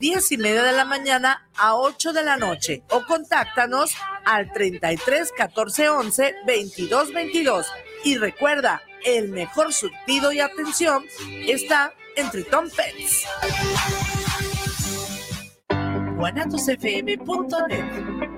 [0.00, 5.32] 10 y media de la mañana a 8 de la noche o contáctanos al 33
[5.36, 7.66] 14 11 22 22.
[8.04, 11.04] Y recuerda, el mejor surtido y atención
[11.48, 13.24] está en Triton Pets.
[16.16, 18.37] guanatosfm.net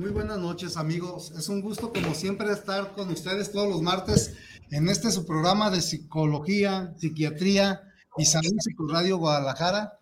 [0.00, 1.30] Muy buenas noches amigos.
[1.32, 4.34] Es un gusto como siempre estar con ustedes todos los martes
[4.70, 7.82] en este su programa de psicología, psiquiatría
[8.16, 8.50] y salud
[8.90, 9.98] Radio Guadalajara.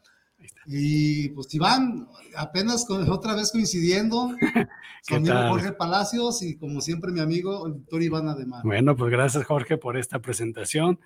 [0.67, 2.07] Y pues Iván,
[2.37, 4.37] apenas con, otra vez coincidiendo,
[5.09, 8.63] con Jorge Palacios y como siempre mi amigo el doctor Iván Ademar.
[8.63, 11.01] Bueno, pues gracias Jorge por esta presentación.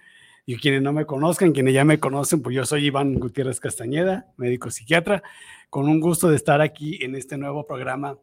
[0.44, 4.26] Y quienes no me conozcan, quienes ya me conocen, pues yo soy Iván Gutiérrez Castañeda,
[4.36, 5.22] médico psiquiatra,
[5.70, 8.18] con un gusto de estar aquí en este nuevo programa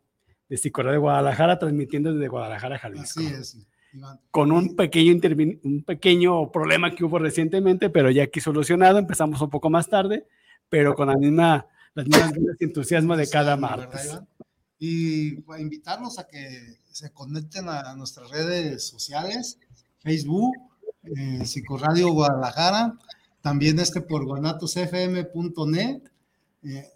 [0.49, 3.19] de Psicología de Guadalajara, transmitiendo desde Guadalajara, Jalisco.
[3.19, 3.57] Así es.
[4.31, 5.19] Con un pequeño,
[5.63, 10.27] un pequeño problema que hubo recientemente, pero ya aquí solucionado, empezamos un poco más tarde,
[10.69, 14.19] pero con la misma, las mismas entusiasmo de cada martes.
[14.77, 19.59] Y a invitarlos a que se conecten a nuestras redes sociales,
[19.99, 20.53] Facebook,
[21.03, 22.93] eh, Psicoradio Guadalajara,
[23.41, 26.01] también este por guanatosfm.net.
[26.63, 26.87] Eh,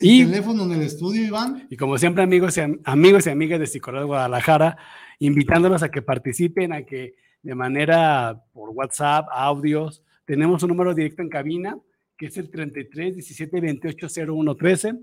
[0.00, 1.66] y, teléfono en el estudio, Iván.
[1.70, 4.78] Y como siempre, amigos y, amigos y amigas de Psicología Guadalajara,
[5.18, 11.22] invitándolos a que participen, a que de manera por WhatsApp, audios, tenemos un número directo
[11.22, 11.78] en cabina,
[12.16, 14.94] que es el 33 17 28 01 13.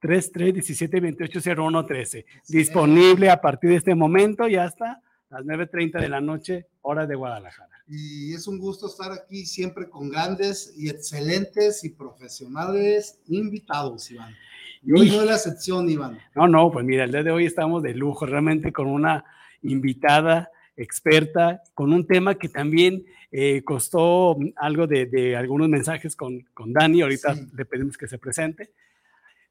[0.00, 2.26] 33 17 28 01 13.
[2.48, 5.00] Disponible a partir de este momento y hasta
[5.30, 7.73] las 9.30 de la noche, hora de Guadalajara.
[7.86, 14.34] Y es un gusto estar aquí siempre con grandes y excelentes y profesionales invitados, Iván.
[14.82, 16.18] Y hoy no es la excepción, Iván.
[16.34, 19.24] No, no, pues mira, el día de hoy estamos de lujo, realmente con una
[19.62, 26.72] invitada experta, con un tema que también eh, costó algo de, algunos mensajes con, con
[26.72, 28.70] Dani, ahorita le pedimos que se presente.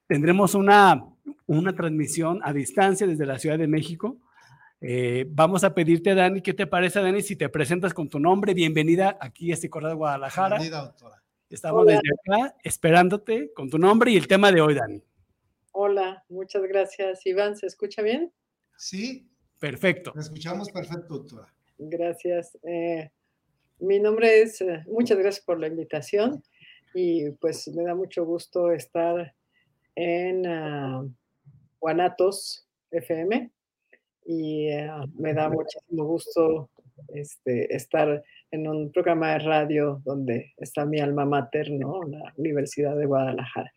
[0.07, 1.03] Tendremos una,
[1.45, 4.17] una transmisión a distancia desde la Ciudad de México
[4.85, 8.53] eh, vamos a pedirte, Dani, ¿qué te parece, Dani, si te presentas con tu nombre?
[8.53, 10.57] Bienvenida aquí a este de Guadalajara.
[10.57, 11.23] Bienvenida, doctora.
[11.49, 15.01] Estamos desde acá esperándote con tu nombre y el tema de hoy, Dani.
[15.71, 17.25] Hola, muchas gracias.
[17.25, 18.33] Iván, ¿se escucha bien?
[18.77, 19.29] Sí.
[19.63, 20.11] Perfecto.
[20.11, 21.47] Te escuchamos perfecto, doctora.
[21.77, 22.57] Gracias.
[22.63, 23.09] Eh,
[23.79, 26.43] mi nombre es, eh, muchas gracias por la invitación
[26.93, 29.33] y pues me da mucho gusto estar
[29.95, 31.09] en uh,
[31.79, 33.52] Guanatos FM
[34.25, 36.69] y eh, me da muchísimo gusto
[37.09, 42.03] este, estar en un programa de radio donde está mi alma mater, ¿no?
[42.03, 43.73] La Universidad de Guadalajara.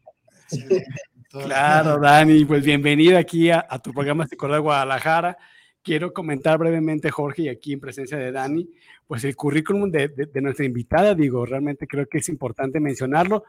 [1.28, 5.36] Claro, Dani, pues bienvenida aquí a, tu programa de Guadalajara.
[5.82, 8.70] Quiero comentar brevemente, Jorge, y aquí en presencia de Dani,
[9.06, 13.44] pues el currículum de, de nuestra invitada, digo, realmente creo que es importante mencionarlo.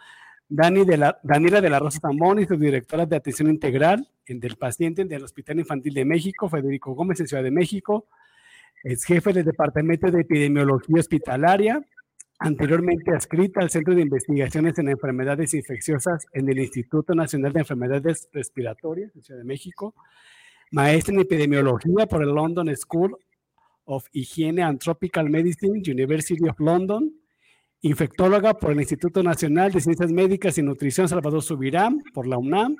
[0.49, 1.19] Daniela
[1.61, 5.93] de la Rosa Tambón y su directora de atención integral del paciente del Hospital Infantil
[5.93, 8.07] de México, Federico Gómez en Ciudad de México.
[8.83, 11.85] Es jefe del Departamento de Epidemiología Hospitalaria,
[12.39, 18.29] anteriormente adscrita al Centro de Investigaciones en Enfermedades Infecciosas en el Instituto Nacional de Enfermedades
[18.31, 19.95] Respiratorias en Ciudad de México.
[20.71, 23.17] Maestra en epidemiología por el London School
[23.85, 27.13] of Hygiene and Tropical Medicine, University of London
[27.81, 32.75] infectóloga por el Instituto Nacional de Ciencias Médicas y Nutrición Salvador Subirán por la UNAM,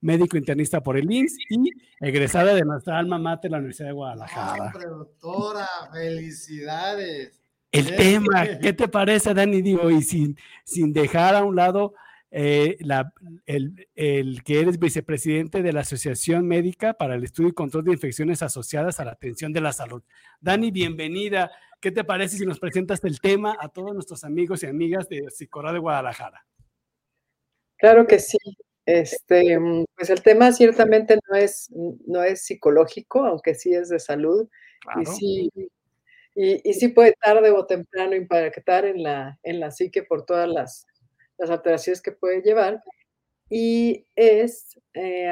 [0.00, 1.70] médico internista por el INS y
[2.00, 4.72] egresada de nuestra alma mater, la Universidad de Guadalajara.
[4.74, 7.40] Hombre, doctora, felicidades.
[7.70, 9.60] El tema, ¿qué te parece, Dani?
[9.60, 11.94] Digo, y sin, sin dejar a un lado
[12.30, 13.12] eh, la,
[13.46, 17.92] el, el, que eres vicepresidente de la Asociación Médica para el Estudio y Control de
[17.92, 20.02] Infecciones Asociadas a la Atención de la Salud.
[20.40, 21.50] Dani, bienvenida.
[21.80, 25.30] ¿Qué te parece si nos presentas el tema a todos nuestros amigos y amigas de
[25.30, 26.44] Psicora de Guadalajara?
[27.76, 28.38] Claro que sí.
[28.84, 29.58] Este,
[29.96, 31.70] pues el tema ciertamente no es,
[32.06, 34.48] no es psicológico, aunque sí es de salud.
[35.00, 35.50] Y, sí,
[36.34, 40.86] y, sí puede tarde o temprano impactar en la, en la psique por todas las,
[41.38, 42.82] las alteraciones que puede llevar.
[43.50, 45.28] y es eh,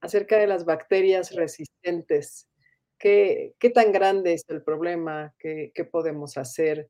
[0.00, 2.48] acerca de las bacterias resistentes.
[2.98, 5.34] ¿Qué, qué tan grande es el problema?
[5.38, 6.88] ¿Qué, qué podemos hacer?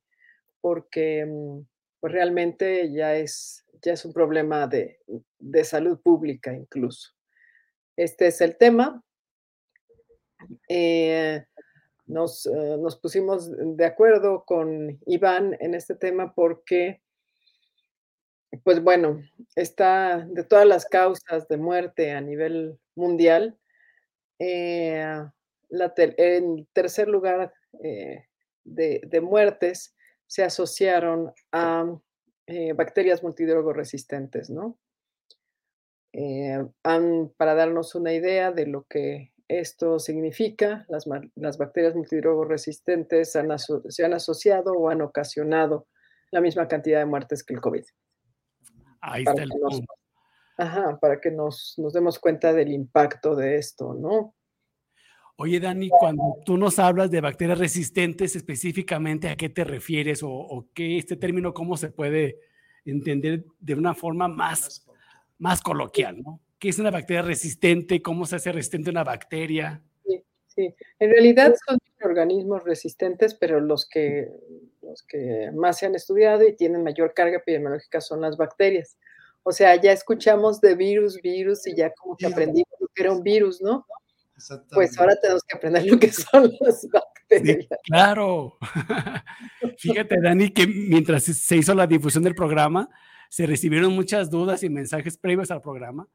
[0.61, 1.61] Porque mm,
[2.01, 5.01] pues realmente ya es, ya es un problema de,
[5.39, 7.13] de salud pública incluso.
[7.97, 9.03] Este es el tema.
[10.69, 11.45] Eh,
[12.07, 17.03] nos, eh, nos, pusimos de acuerdo con Iván en este tema porque,
[18.65, 19.23] pues bueno,
[19.57, 23.59] está de todas las causas de muerte a nivel mundial,
[24.39, 25.23] eh,
[25.69, 28.27] la en tercer lugar de,
[28.65, 29.95] de, muertes
[30.27, 31.87] se asociaron a
[32.75, 34.79] bacterias multidrogo resistentes, ¿no?
[37.37, 44.05] para darnos una idea de lo que esto significa, las, las bacterias multidrogo resistentes se
[44.05, 45.87] han asociado o han ocasionado
[46.31, 47.85] la misma cantidad de muertes que el COVID.
[49.03, 49.93] Ahí está el punto.
[50.57, 54.35] Ajá, para que nos, nos demos cuenta del impacto de esto, ¿no?
[55.37, 60.23] Oye, Dani, cuando tú nos hablas de bacterias resistentes, específicamente, ¿a qué te refieres?
[60.23, 62.39] ¿O, o qué este término, cómo se puede
[62.85, 64.87] entender de una forma más,
[65.39, 66.41] más coloquial, ¿no?
[66.59, 68.01] ¿Qué es una bacteria resistente?
[68.03, 69.83] ¿Cómo se hace resistente una bacteria?
[70.07, 70.75] Sí, sí.
[71.01, 74.29] En realidad son organismos resistentes, pero los que,
[74.83, 78.97] los que más se han estudiado y tienen mayor carga epidemiológica son las bacterias.
[79.43, 83.23] O sea, ya escuchamos de virus, virus y ya como que aprendimos que era un
[83.23, 83.87] virus, ¿no?
[84.73, 87.67] Pues ahora tenemos que aprender lo que son las bacterias.
[87.85, 88.59] claro.
[89.79, 92.89] Fíjate, Dani, que mientras se hizo la difusión del programa,
[93.29, 96.09] se recibieron muchas dudas y mensajes previos al programa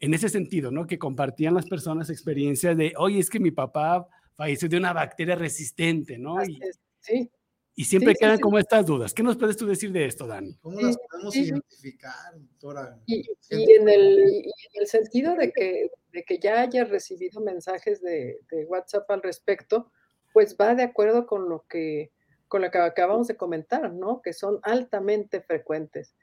[0.00, 0.86] en ese sentido, ¿no?
[0.86, 5.36] Que compartían las personas experiencias de, oye, es que mi papá falleció de una bacteria
[5.36, 6.42] resistente, ¿no?
[6.44, 6.60] Y,
[7.00, 7.30] sí.
[7.74, 9.14] Y siempre quedan como estas dudas.
[9.14, 10.54] ¿Qué nos puedes tú decir de esto, Dani?
[10.60, 12.98] ¿Cómo las podemos identificar, doctora?
[13.06, 18.64] Y, en el, el, sentido de que, de que ya haya recibido mensajes de, de,
[18.66, 19.90] WhatsApp al respecto,
[20.32, 22.10] pues va de acuerdo con lo que
[22.48, 24.20] con lo que acabamos de comentar, ¿no?
[24.20, 26.14] Que son altamente frecuentes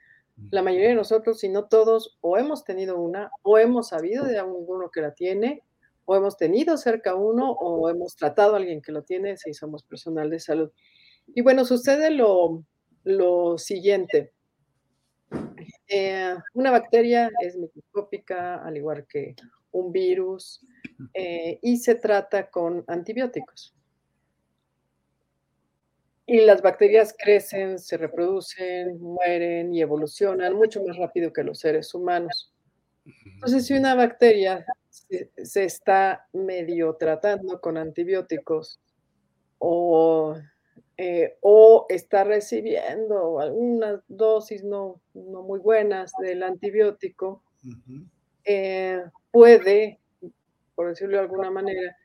[0.52, 4.40] la mayoría de nosotros, si no todos, o hemos tenido una, o hemos sabido de
[4.40, 5.64] alguno que la tiene,
[6.06, 9.84] o hemos tenido cerca uno, o hemos tratado a alguien que lo tiene, si somos
[9.84, 10.72] personal de salud.
[11.36, 12.64] Y bueno, sucede lo,
[13.04, 14.34] lo siguiente.
[15.88, 19.36] Eh, una bacteria es microscópica, al igual que
[19.72, 20.66] un virus,
[21.14, 23.76] eh, y se trata con antibióticos.
[26.26, 31.94] Y las bacterias crecen, se reproducen, mueren y evolucionan mucho más rápido que los seres
[31.96, 32.54] humanos.
[33.26, 38.80] Entonces, si una bacteria se, está medio tratando con antibióticos
[39.58, 40.36] o,
[41.02, 47.42] eh, o está recibiendo algunas dosis no, no, muy buenas del antibiótico,
[48.44, 49.02] eh,
[49.32, 49.98] puede,
[50.76, 51.96] por decirlo de alguna manera,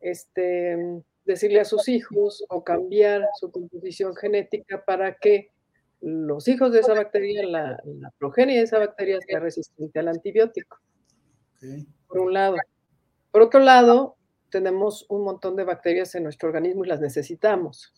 [0.00, 0.78] este,
[1.26, 5.50] decirle a sus hijos o cambiar su composición genética para que
[6.00, 7.78] los hijos de esa bacteria, la,
[8.16, 10.78] progenie de esa bacteria sea resistente al antibiótico.
[12.06, 12.56] Por un lado.
[13.30, 14.16] Por otro lado,
[14.48, 17.92] tenemos un montón de bacterias en nuestro organismo y las necesitamos.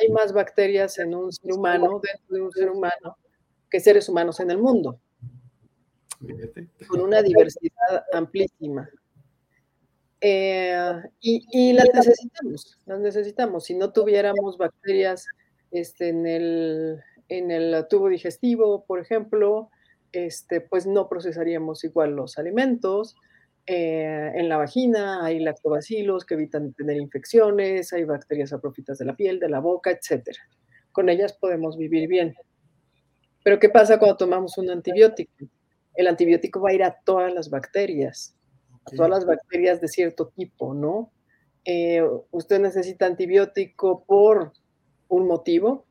[0.00, 3.16] Hay más bacterias en un ser humano, dentro de un ser humano,
[3.70, 5.00] que seres humanos en el mundo.
[6.88, 8.88] Con una diversidad amplísima.
[10.20, 13.64] Eh, y, las necesitamos, las necesitamos.
[13.64, 15.26] Si no tuviéramos bacterias
[15.70, 19.70] este, en, el, en el tubo digestivo, por ejemplo,
[20.12, 23.16] este, pues no procesaríamos igual los alimentos.
[23.68, 29.14] Eh, en la vagina hay lactobacilos que evitan tener infecciones, hay bacterias aprofitas de la
[29.14, 30.30] piel, de la boca, etc.
[30.90, 32.34] Con ellas podemos vivir bien.
[33.44, 35.32] Pero ¿qué pasa cuando tomamos un antibiótico?
[35.94, 38.34] El antibiótico va a ir a todas las bacterias
[38.96, 41.12] todas las bacterias de cierto tipo, ¿no?
[41.64, 44.52] Eh, usted necesita antibiótico por
[45.08, 45.86] un motivo,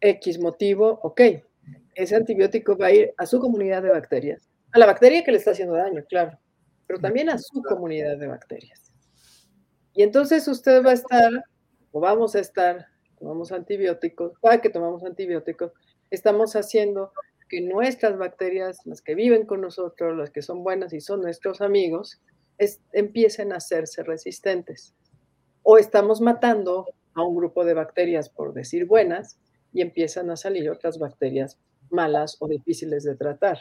[0.00, 1.20] X motivo, ok.
[1.94, 5.38] Ese antibiótico va a ir a su comunidad de bacterias, a la bacteria que le
[5.38, 6.38] está haciendo daño, claro,
[6.86, 8.92] pero también a su comunidad de bacterias.
[9.94, 11.30] Y entonces usted va a estar,
[11.92, 12.86] o vamos a estar,
[13.18, 15.72] tomamos antibióticos, para que tomamos antibióticos,
[16.10, 17.12] estamos haciendo
[17.48, 21.60] que nuestras bacterias, las que viven con nosotros, las que son buenas y son nuestros
[21.60, 22.20] amigos,
[22.92, 24.94] empiecen a hacerse resistentes.
[25.62, 29.38] O estamos matando a un grupo de bacterias, por decir buenas,
[29.72, 31.58] y empiezan a salir otras bacterias
[31.90, 33.58] malas o difíciles de tratar.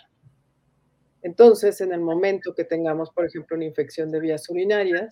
[1.26, 5.10] Entonces, en el momento que tengamos, por ejemplo, una infección de vías urinarias,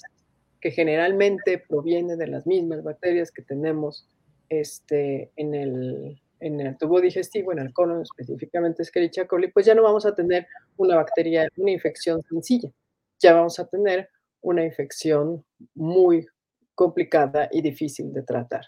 [0.61, 4.07] que generalmente proviene de las mismas bacterias que tenemos
[4.47, 10.05] este, en, el, tubo digestivo, en el colon específicamente Escherichia coli, pues ya no vamos
[10.05, 10.45] a tener
[10.77, 12.69] una bacteria, una infección sencilla,
[13.17, 14.07] ya vamos a tener
[14.41, 15.43] una infección
[15.73, 16.27] muy
[16.75, 18.65] complicada y difícil de tratar.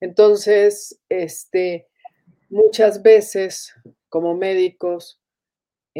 [0.00, 1.88] Entonces, este,
[2.48, 3.74] muchas veces
[4.08, 5.20] como médicos,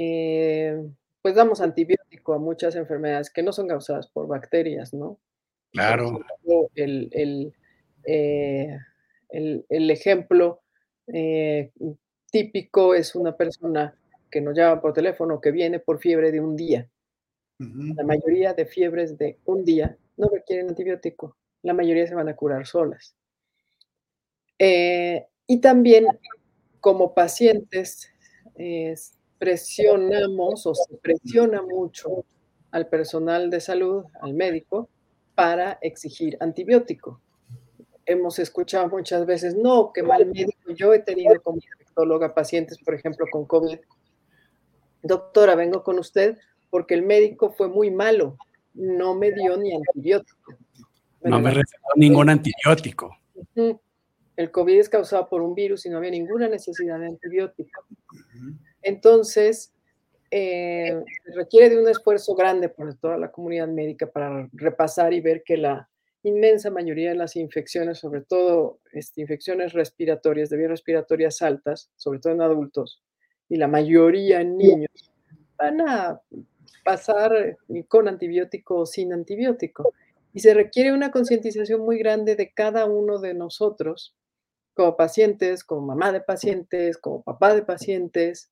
[0.00, 0.80] eh,
[1.20, 5.18] pues damos antibiótico a muchas enfermedades que no son causadas por bacterias, ¿no?
[5.72, 6.20] Claro.
[6.76, 7.52] El, el,
[8.04, 8.78] eh,
[9.30, 10.62] el, el ejemplo
[11.12, 11.72] eh,
[12.30, 13.98] típico es una persona
[14.30, 16.88] que nos llama por teléfono que viene por fiebre de un día.
[17.58, 21.36] La mayoría de fiebres de un día no requieren antibiótico.
[21.62, 23.16] La mayoría se van a curar solas.
[24.60, 26.06] Eh, y también
[26.80, 28.12] como pacientes
[29.38, 32.24] presionamos o se presiona mucho
[32.70, 34.88] al personal de salud, al médico,
[35.34, 37.20] para exigir antibiótico
[38.08, 40.72] hemos escuchado muchas veces, no, qué mal médico.
[40.74, 43.78] Yo he tenido como infectóloga pacientes, por ejemplo, con COVID.
[45.02, 46.38] Doctora, vengo con usted
[46.70, 48.36] porque el médico fue muy malo,
[48.74, 50.54] no me dio ni antibiótico.
[51.22, 53.14] no me recetó ningún antibiótico.
[54.36, 57.84] El COVID es causado por un virus y no había ninguna necesidad de antibiótico.
[58.88, 59.74] Entonces,
[60.30, 60.98] eh,
[61.34, 65.58] requiere de un esfuerzo grande por toda la comunidad médica para repasar y ver que
[65.58, 65.90] la
[66.22, 72.18] inmensa mayoría de las infecciones, sobre todo este, infecciones respiratorias, de vías respiratorias altas, sobre
[72.18, 73.02] todo en adultos,
[73.50, 75.12] y la mayoría en niños,
[75.58, 76.22] van a
[76.82, 79.92] pasar con antibiótico o sin antibiótico.
[80.32, 84.14] Y se requiere una concientización muy grande de cada uno de nosotros,
[84.72, 88.50] como pacientes, como mamá de pacientes, como papá de pacientes,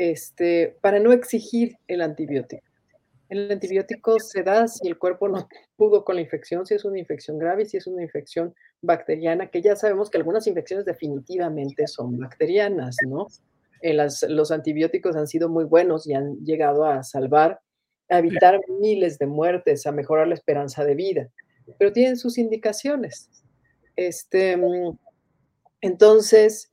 [0.00, 2.64] este, para no exigir el antibiótico.
[3.28, 6.98] El antibiótico se da si el cuerpo no pudo con la infección, si es una
[6.98, 12.18] infección grave, si es una infección bacteriana, que ya sabemos que algunas infecciones definitivamente son
[12.18, 13.26] bacterianas, ¿no?
[13.82, 17.60] Eh, los antibióticos han sido muy buenos y han llegado a salvar,
[18.08, 21.28] a evitar miles de muertes, a mejorar la esperanza de vida,
[21.78, 23.28] pero tienen sus indicaciones.
[23.96, 24.96] Este, mm,
[25.82, 26.69] entonces,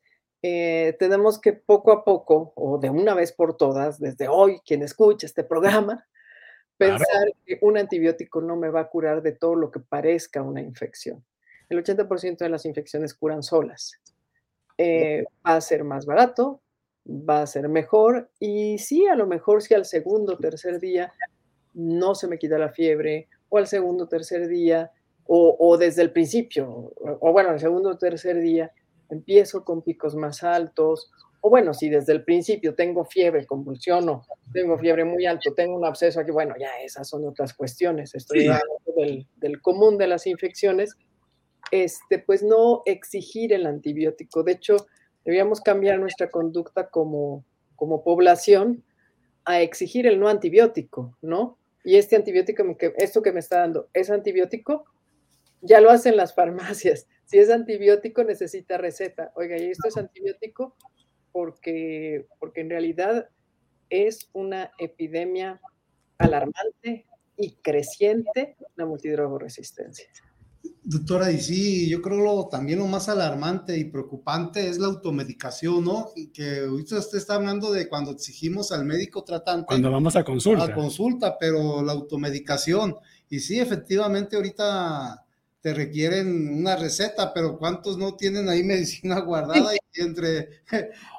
[0.50, 4.82] eh, tenemos que poco a poco, o de una vez por todas, desde hoy, quien
[4.82, 6.06] escucha este programa,
[6.78, 10.62] Pensar que un antibiótico no me va a curar de todo lo que parezca una
[10.62, 11.26] infección.
[11.70, 14.00] El 80% de las infecciones curan solas.
[14.78, 16.62] Eh, va a ser más barato,
[17.08, 21.12] va a ser mejor y sí, a lo mejor si al segundo o tercer día
[21.74, 24.92] no se me quita la fiebre o al segundo o tercer día
[25.26, 28.72] o, o desde el principio o, o bueno, al segundo o tercer día
[29.10, 31.12] empiezo con picos más altos
[31.42, 35.86] o bueno, si desde el principio tengo fiebre, convulsiono, tengo fiebre muy alto, tengo un
[35.86, 38.16] absceso aquí, bueno, ya esas son otras cuestiones.
[38.16, 40.96] Estoy hablando del, común de las infecciones.
[41.72, 44.44] Este, pues no exigir el antibiótico.
[44.44, 44.88] De hecho,
[45.26, 47.44] debíamos cambiar nuestra conducta como,
[47.76, 48.84] como población
[49.46, 51.58] a exigir el no antibiótico, ¿no?
[51.84, 52.64] Y este antibiótico,
[52.98, 54.86] esto que me está dando, ¿es antibiótico?
[55.62, 57.08] Ya lo hacen las farmacias.
[57.28, 59.32] Si es antibiótico, necesita receta.
[59.36, 60.76] Oiga, ¿y esto es antibiótico?
[61.38, 63.30] porque, porque en realidad
[63.92, 65.62] es una epidemia
[66.18, 67.06] alarmante
[67.38, 70.08] y creciente la multidrogoresistencia.
[70.82, 75.84] Doctora, y sí, yo creo lo, también lo más alarmante y preocupante es la automedicación,
[75.84, 76.10] ¿no?
[76.34, 79.68] Que ahorita usted está hablando de cuando exigimos al médico tratante.
[79.68, 80.64] Cuando vamos a consulta.
[80.64, 82.96] A consulta, pero la automedicación.
[83.30, 85.24] Y sí, efectivamente, ahorita
[85.62, 90.62] te requieren una receta, pero ¿cuántos no tienen ahí medicina guardada y entre...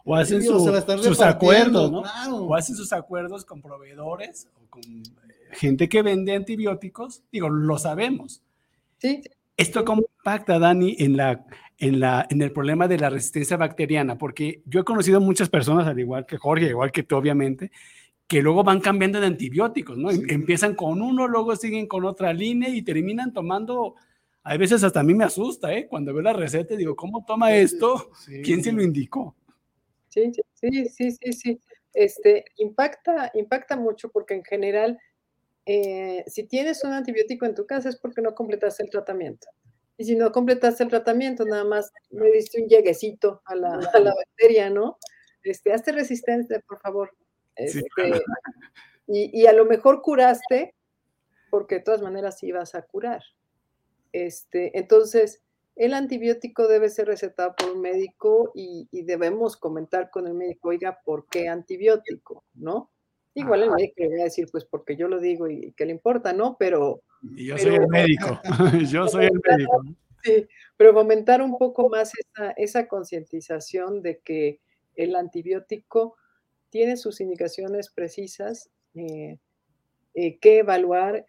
[0.04, 0.42] O hacen
[1.02, 2.02] sus acuerdos, ¿no?
[2.36, 5.02] O hacen sus acuerdos con proveedores o con eh,
[5.52, 7.22] gente que vende antibióticos.
[7.30, 8.42] Digo, lo sabemos.
[8.98, 9.22] Sí.
[9.56, 11.44] ¿Esto cómo impacta, Dani, en, la,
[11.78, 14.16] en, la, en el problema de la resistencia bacteriana?
[14.16, 17.72] Porque yo he conocido muchas personas, al igual que Jorge, igual que tú, obviamente,
[18.28, 20.10] que luego van cambiando de antibióticos, ¿no?
[20.10, 23.96] Empiezan con uno, luego siguen con otra línea y terminan tomando
[24.48, 25.86] hay veces hasta a mí me asusta, ¿eh?
[25.86, 28.10] Cuando veo la receta y digo, ¿cómo toma esto?
[28.42, 29.36] ¿Quién se lo indicó?
[30.08, 31.60] Sí, sí, sí, sí, sí.
[31.92, 34.98] Este, impacta, impacta mucho porque en general,
[35.66, 39.48] eh, si tienes un antibiótico en tu casa es porque no completaste el tratamiento.
[39.98, 43.98] Y si no completaste el tratamiento, nada más me diste un lleguecito a la, a
[43.98, 44.96] la bacteria, ¿no?
[45.42, 47.14] Este, hazte resistente, por favor.
[47.54, 47.82] Este,
[49.06, 50.74] y, y, a lo mejor curaste,
[51.50, 53.22] porque de todas maneras ibas a curar.
[54.12, 55.42] Este, entonces,
[55.76, 61.00] el antibiótico debe ser recetado por un médico y, debemos comentar con el médico, oiga,
[61.04, 62.44] ¿por qué antibiótico?
[62.54, 62.90] ¿No?
[63.34, 65.92] Igual el médico le va a decir, pues porque yo lo digo y, que le
[65.92, 66.56] importa, ¿no?
[66.58, 67.02] Pero...
[67.36, 68.40] Y yo soy el médico,
[68.90, 69.84] yo soy el médico.
[70.24, 70.46] Sí,
[70.76, 74.60] pero fomentar un poco más esa, esa concientización de que
[74.96, 76.16] el antibiótico
[76.70, 79.38] tiene sus indicaciones precisas, eh,
[80.14, 81.24] eh, que evaluar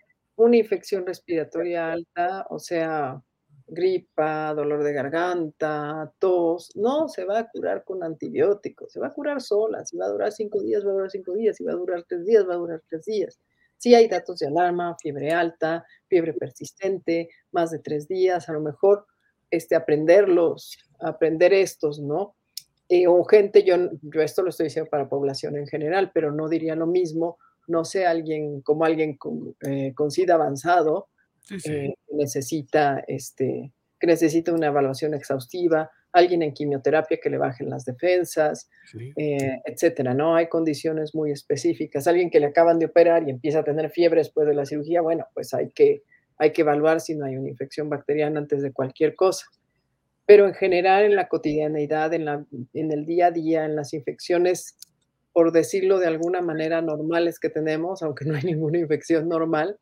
[0.46, 3.22] una infección respiratoria alta, o sea,
[3.68, 9.14] gripa, dolor de garganta, tos, no se va a curar con antibióticos, se va a
[9.14, 11.74] curar sola, si va a durar cinco días, va a durar cinco días, si va
[11.74, 13.40] a durar tres días, va a durar tres días.
[13.78, 18.62] Si hay datos de alarma, fiebre alta, fiebre persistente, más de tres días, a lo
[18.62, 19.06] mejor
[19.52, 22.36] este, aprenderlos, aprender estos, ¿no?
[22.88, 26.50] Eh, o gente, yo, yo esto lo estoy diciendo para población en general, pero no
[26.50, 27.38] diría lo mismo,
[27.70, 31.08] no sé, alguien como alguien con, eh, con SIDA avanzado,
[31.66, 37.86] eh, necesita, este, que necesita una evaluación exhaustiva, alguien en quimioterapia que le bajen las
[37.86, 38.70] defensas,
[39.16, 40.36] eh, etcétera, ¿no?
[40.36, 42.08] Hay condiciones muy específicas.
[42.08, 45.02] Alguien que le acaban de operar y empieza a tener fiebre después de la cirugía,
[45.02, 46.04] bueno, pues hay que,
[46.38, 49.46] hay que evaluar si no hay una infección bacteriana antes de cualquier cosa.
[50.26, 53.94] Pero en general, en la cotidianeidad, en, la, en el día a día, en las
[53.94, 54.76] infecciones,
[55.34, 59.78] por decirlo de alguna manera, normales que tenemos, aunque no hay ninguna infección normal,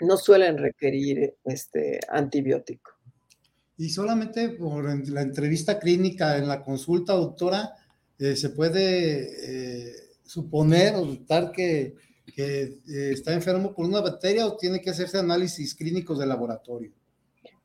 [0.00, 2.92] no suelen requerir este antibiótico.
[3.76, 7.74] Y solamente por la entrevista clínica en la consulta, doctora,
[8.18, 9.92] eh, se puede eh,
[10.24, 11.94] suponer o notar que,
[12.36, 16.92] eh, está enfermo por una bacteria o tiene que hacerse análisis clínicos de laboratorio.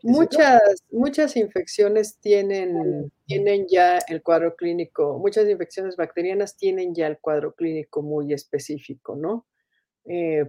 [0.03, 7.17] Muchas, muchas infecciones tienen, tienen ya el cuadro clínico, muchas infecciones bacterianas tienen ya el
[7.19, 9.45] cuadro clínico muy específico, ¿no?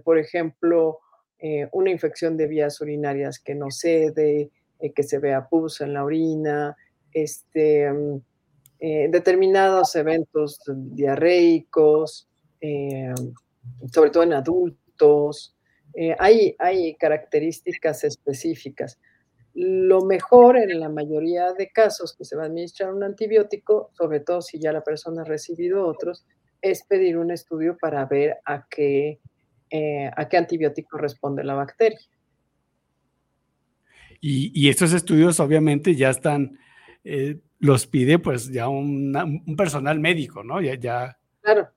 [0.03, 0.99] por ejemplo,
[1.39, 5.93] eh, una infección de vías urinarias que no cede, eh, que se vea pus en
[5.93, 6.75] la orina,
[7.11, 8.21] este, mm,
[8.79, 12.27] eh, determinados eventos diarreicos,
[13.91, 15.55] sobre todo en adultos.
[16.17, 18.97] hay, hay características específicas.
[19.55, 24.19] Lo mejor en la mayoría de casos que se va a administrar un antibiótico, sobre
[24.19, 26.25] todo si ya la persona ha recibido otros,
[26.61, 29.19] es pedir un estudio para ver a qué
[29.71, 31.99] eh, a qué antibiótico responde la bacteria.
[34.21, 36.57] Y, estos estudios obviamente ya están,
[37.03, 40.61] eh, los pide pues ya un personal médico, ¿no?
[40.61, 41.17] Ya, ya.
[41.41, 41.69] Claro,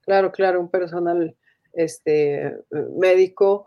[0.00, 1.36] claro, claro, un personal
[1.72, 2.56] este,
[2.96, 3.66] médico,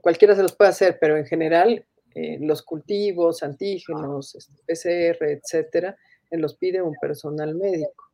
[0.00, 5.96] cualquiera se los puede hacer, pero en general eh, los cultivos, antígenos, este, PCR, etcétera,
[6.30, 8.04] los pide un personal médico.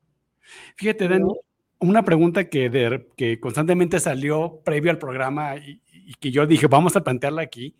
[0.77, 1.33] Fíjate, Dani,
[1.81, 5.81] una pregunta que, que constantemente salió previo al programa y,
[6.21, 7.77] que yo dije, vamos a plantearla aquí.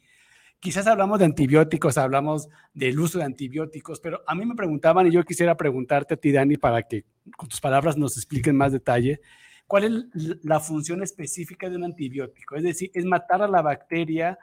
[0.61, 5.11] Quizás hablamos de antibióticos, hablamos del uso de antibióticos, pero a mí me preguntaban y
[5.11, 7.05] yo quisiera preguntarte a ti, Dani, para que
[7.37, 9.21] con tus palabras nos expliquen más detalle,
[9.67, 12.57] ¿cuál es la función específica de un antibiótico?
[12.57, 14.39] Es decir, es matar a la bacteria.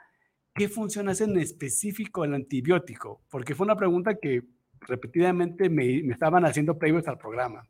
[0.54, 3.22] ¿Qué función hace en específico el antibiótico?
[3.30, 4.42] Porque fue una pregunta que
[4.80, 7.66] repetidamente me, me estaban haciendo previo al programa.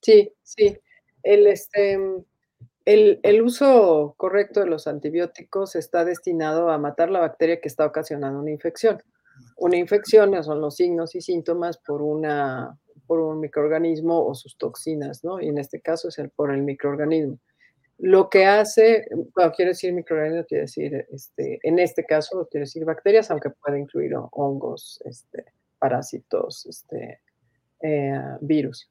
[0.00, 0.78] Sí, sí.
[1.22, 1.98] El, este,
[2.84, 7.84] el, el, uso correcto de los antibióticos está destinado a matar la bacteria que está
[7.84, 9.02] ocasionando una infección.
[9.56, 15.24] Una infección son los signos y síntomas por, una, por un microorganismo o sus toxinas,
[15.24, 15.40] ¿no?
[15.40, 17.38] Y en este caso es por el microorganismo.
[17.98, 22.84] Lo que hace, bueno, quiere decir microorganismo, quiere decir, este, en este caso, quiere decir
[22.84, 25.46] bacterias, aunque puede incluir hongos, este,
[25.78, 27.20] parásitos, este,
[27.80, 28.88] eh, virus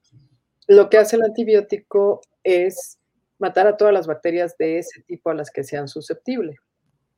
[0.67, 2.99] lo que hace el antibiótico es
[3.37, 6.57] matar a todas las bacterias de ese tipo a las que sean susceptibles.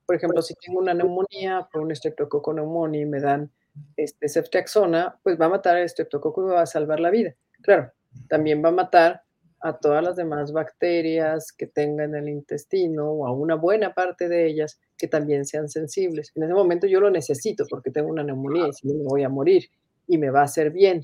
[0.05, 3.51] Por ejemplo, si tengo una neumonía por un estreptococo neumonía y me dan
[3.95, 7.35] este ceftriaxona, pues va a matar al streptococo y va a salvar la vida.
[7.61, 7.91] Claro,
[8.27, 9.23] también va a matar
[9.59, 14.29] a todas las demás bacterias que tengan en el intestino o a una buena parte
[14.29, 16.31] de ellas que también sean sensibles.
[16.35, 19.23] En ese momento yo lo necesito porque tengo una neumonía y si no me voy
[19.23, 19.65] a morir
[20.07, 21.01] y me va a hacer bien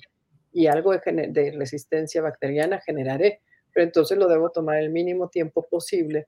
[0.51, 3.41] y algo de, resistencia bacteriana generaré,
[3.73, 6.27] pero entonces lo debo tomar el mínimo tiempo posible.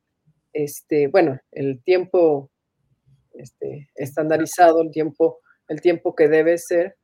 [0.51, 2.49] Este, bueno, el tiempo
[3.33, 6.95] este, estandarizado, el tiempo, el tiempo que debe ser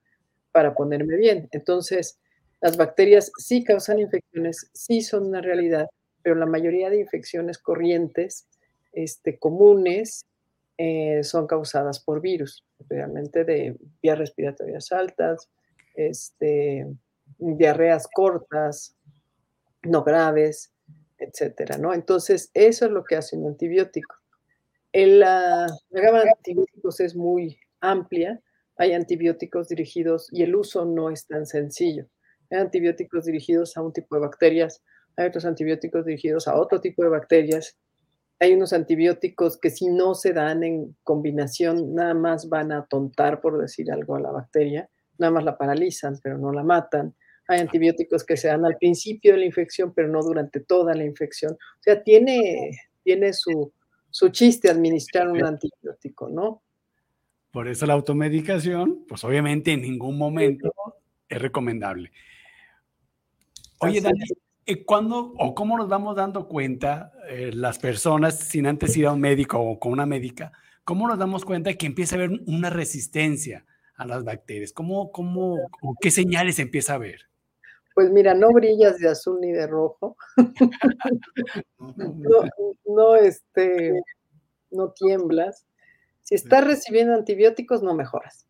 [0.52, 1.48] para ponerme bien.
[1.52, 2.20] Entonces,
[2.62, 5.88] las bacterias sí causan infecciones, sí son una realidad,
[6.22, 8.48] pero la mayoría de infecciones corrientes
[8.94, 10.26] este, comunes
[10.78, 15.50] eh, son causadas por virus, realmente de vías respiratorias altas,
[15.96, 16.88] este,
[17.38, 18.96] diarreas cortas,
[19.84, 20.72] no graves,
[21.18, 21.94] etcétera, ¿no?
[21.94, 24.16] Entonces, eso es lo que hace un antibiótico.
[24.94, 28.40] la, gama de antibióticos es muy amplia,
[28.76, 32.08] hay antibióticos dirigidos y el uso no es tan sencillo.
[32.52, 34.84] Hay antibióticos dirigidos a un tipo de bacterias,
[35.18, 37.78] hay otros antibióticos dirigidos a otro tipo de bacterias.
[38.40, 43.40] hay unos antibióticos que si no se dan en combinación, nada más van a atontar,
[43.40, 47.16] por decir algo, a la bacteria, nada más la paralizan, pero no la matan.
[47.48, 51.06] Hay antibióticos que se dan al principio de la infección, pero no durante toda la
[51.06, 51.54] infección.
[51.54, 52.72] O sea, tiene,
[53.04, 53.72] tiene su,
[54.10, 56.64] su chiste administrar un antibiótico, ¿no?
[57.52, 60.72] Por eso la automedicación, pues obviamente en ningún momento
[61.28, 62.12] es recomendable.
[63.82, 64.20] Oye, Dani,
[64.86, 69.20] ¿cuándo o cómo nos vamos dando cuenta eh, las personas sin antes ir a un
[69.20, 70.52] médico o con una médica?
[70.84, 73.66] ¿Cómo nos damos cuenta que empieza a haber una resistencia
[73.96, 74.72] a las bacterias?
[74.72, 75.58] ¿Cómo, cómo,
[76.00, 77.22] qué señales empieza a ver?
[77.96, 80.16] Pues mira, no brillas de azul ni de rojo.
[81.78, 82.44] no,
[82.86, 84.00] no, este,
[84.70, 85.66] no tiemblas.
[86.22, 88.48] Si estás recibiendo antibióticos, no mejoras.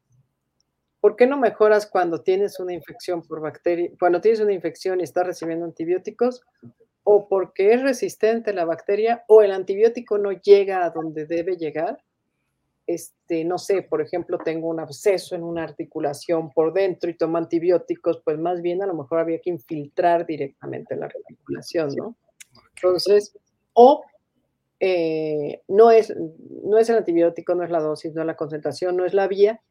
[1.01, 5.03] ¿Por qué no mejoras cuando tienes una infección por bacteria, cuando tienes una infección y
[5.03, 6.41] estás recibiendo antibióticos?
[7.03, 11.97] O porque es resistente la bacteria o el antibiótico no llega a donde debe llegar.
[12.85, 17.39] Este, no sé, por ejemplo, tengo un absceso en una articulación por dentro y tomo
[17.39, 22.15] antibióticos, pues más bien a lo mejor había que infiltrar directamente la articulación, ¿no?
[22.75, 23.35] Entonces,
[23.73, 24.03] o
[24.79, 26.13] eh, no, es,
[26.63, 29.27] no es el antibiótico, no es la dosis, no es la concentración, no es la
[29.27, 29.61] vía,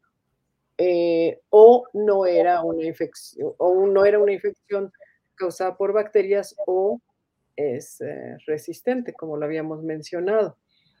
[0.83, 4.91] eh, o no era una infección, o no era una infección
[5.35, 6.99] causada por bacterias o
[7.55, 10.57] es eh, resistente, como lo habíamos mencionado.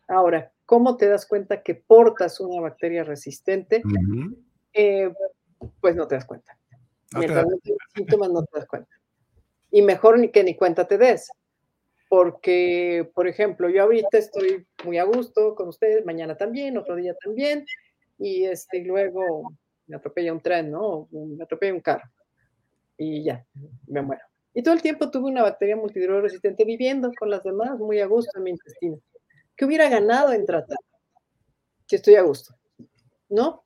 [0.07, 3.81] Ahora, ¿cómo te das cuenta que portas una bacteria resistente?
[5.79, 6.55] pues no te das cuenta.
[7.15, 8.95] Mientras no tienes síntomas, no te das cuenta.
[9.71, 11.27] Y mejor ni que ni cuenta te des
[12.07, 17.15] porque, por ejemplo, yo ahorita estoy muy a gusto con ustedes, mañana también, otro día
[17.15, 17.65] también,
[18.19, 19.53] y este, luego
[19.91, 21.09] me atropella un tren, ¿no?
[21.11, 22.09] Me atropella un carro,
[22.97, 23.45] y ya,
[23.87, 24.21] me muero.
[24.53, 28.05] Y todo el tiempo tuve una bacteria multidroga resistente viviendo con las demás muy a
[28.05, 29.01] gusto en mi intestino.
[29.55, 30.77] ¿Qué hubiera ganado en tratar?
[31.87, 32.55] Si estoy a gusto,
[33.27, 33.63] ¿no?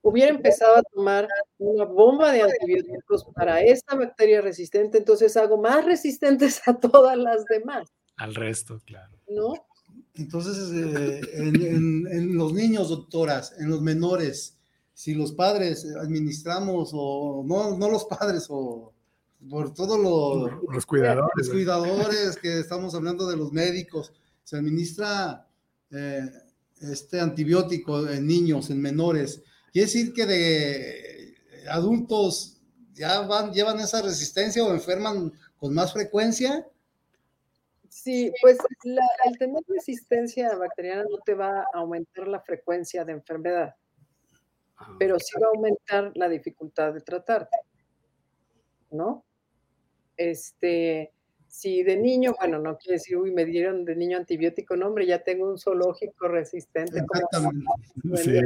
[0.00, 1.26] Hubiera empezado a tomar
[1.58, 7.44] una bomba de antibióticos para esta bacteria resistente, entonces hago más resistentes a todas las
[7.46, 7.88] demás.
[8.16, 9.18] Al resto, claro.
[9.26, 9.54] ¿No?
[10.14, 14.53] Entonces, eh, en, los niños, doctoras, en los menores,
[14.94, 18.94] si los padres administramos, o no, no los padres, o
[19.50, 21.30] por todos los, cuidadores.
[21.36, 25.46] Los cuidadores, que estamos hablando de los médicos, se administra
[25.90, 26.30] eh,
[26.80, 29.42] este antibiótico en niños, en menores.
[29.72, 31.34] Quiere decir que de
[31.68, 32.60] adultos
[32.94, 36.66] ya van, llevan esa resistencia o enferman con más frecuencia.
[37.88, 43.74] Sí, pues el tener resistencia bacteriana no te va a aumentar la frecuencia de enfermedad,
[44.98, 47.56] pero sí va a aumentar la dificultad de tratarte,
[48.90, 49.24] ¿no?
[50.16, 51.12] Este,
[51.46, 55.06] si de niño, bueno, no quiere decir, uy, me dieron de niño antibiótico, no, hombre,
[55.06, 57.04] ya tengo un zoológico resistente.
[58.14, 58.40] sí,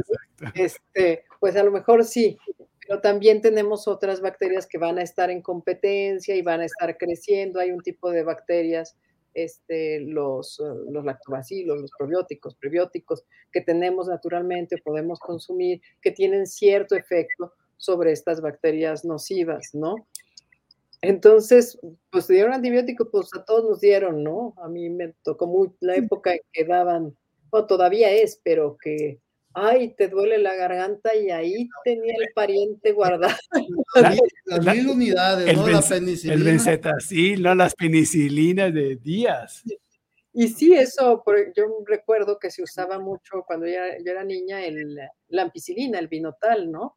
[0.55, 2.39] este, pues a lo mejor sí,
[2.87, 6.97] pero también tenemos otras bacterias que van a estar en competencia y van a estar
[6.97, 7.61] creciendo.
[7.61, 8.97] Hay un tipo de bacterias,
[9.45, 16.97] este, los, los lactobacilos, los probióticos, prebióticos, que tenemos naturalmente, podemos consumir, que tienen cierto
[16.97, 20.07] efecto sobre estas bacterias nocivas, ¿no?
[21.01, 21.79] Entonces,
[22.11, 24.55] pues dieron antibióticos, pues a todos nos dieron, ¿no?
[24.57, 27.17] A mí me tocó muy la época en que daban,
[27.51, 29.21] o todavía es, pero que,
[29.67, 33.37] ay, te duele la garganta y ahí tenía el pariente guardado.
[34.47, 35.69] Las mil unidades, ¿no?
[35.69, 36.35] La penicilina.
[36.35, 39.63] El bencetacil, no las penicilinas de días.
[40.33, 41.23] Y sí, eso,
[41.57, 44.97] yo recuerdo que se usaba mucho cuando yo era niña, el,
[45.29, 46.97] la ampicilina, el vinotal, ¿no?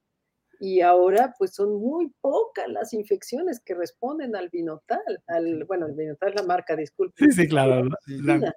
[0.62, 5.93] y ahora pues son muy pocas las infecciones que responden al binotal, al, bueno, el
[5.93, 7.15] binotal es la marca, disculpe.
[7.26, 7.89] Sí, sí, claro.
[8.06, 8.54] La,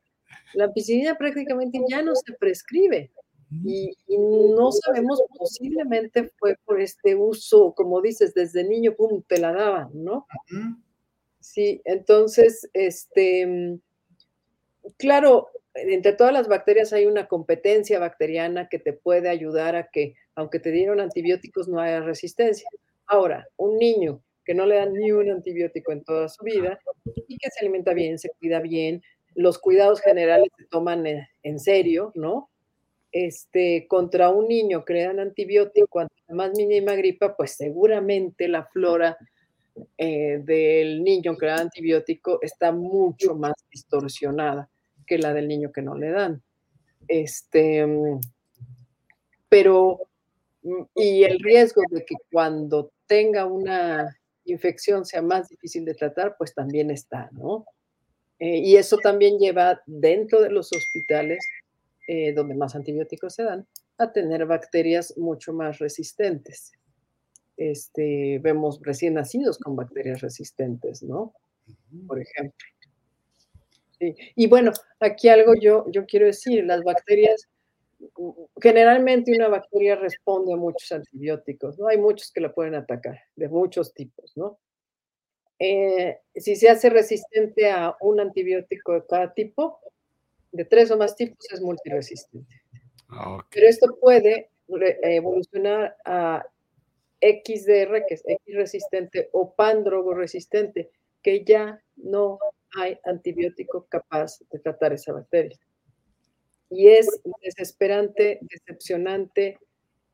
[0.52, 3.10] la ampicilina prácticamente ya no se prescribe
[3.62, 9.52] y, no sabemos, posiblemente fue por este uso, como dices, desde niño, pum, te la
[9.52, 10.26] daban, ¿no?
[11.40, 13.78] Sí, entonces, este,
[14.96, 20.14] claro, entre todas las bacterias hay una competencia bacteriana que te puede ayudar a que,
[20.34, 22.68] aunque te dieron antibióticos, no haya resistencia.
[23.06, 26.78] Ahora, un niño que no le dan ni un antibiótico en toda su vida
[27.28, 29.02] y que se alimenta bien, se cuida bien,
[29.34, 31.04] los cuidados generales se toman
[31.42, 32.50] en serio, ¿no?
[33.16, 38.48] Este, contra un niño que le dan antibiótico ante la más mínima gripa, pues seguramente
[38.48, 39.16] la flora
[39.96, 44.68] eh, del niño que le antibiótico está mucho más distorsionada
[45.06, 46.42] que la del niño que no le dan.
[47.06, 47.86] Este,
[49.48, 50.00] pero,
[50.96, 56.52] y el riesgo de que cuando tenga una infección sea más difícil de tratar, pues
[56.52, 57.64] también está, ¿no?
[58.40, 61.38] Eh, y eso también lleva dentro de los hospitales,
[62.06, 63.66] eh, donde más antibióticos se dan,
[63.98, 66.72] a tener bacterias mucho más resistentes.
[67.56, 71.32] Este, vemos recién nacidos con bacterias resistentes, ¿no?
[72.06, 72.66] Por ejemplo.
[74.00, 77.48] Y bueno, aquí algo yo, yo quiero decir, las bacterias,
[78.60, 81.88] generalmente una bacteria responde a muchos antibióticos, ¿no?
[81.88, 84.58] Hay muchos que la pueden atacar, de muchos tipos, ¿no?
[85.58, 89.78] Eh, si se hace resistente a un antibiótico de cada tipo,
[90.54, 92.62] de tres o más tipos, es multiresistente.
[93.08, 96.46] Ah, Pero esto puede evolucionar a
[97.20, 100.90] XDR, que es X resistente, o pandrogo resistente,
[101.22, 102.38] que ya no
[102.76, 105.58] hay antibiótico capaz de tratar esa bacteria.
[106.70, 107.08] Y es
[107.42, 109.58] desesperante, decepcionante.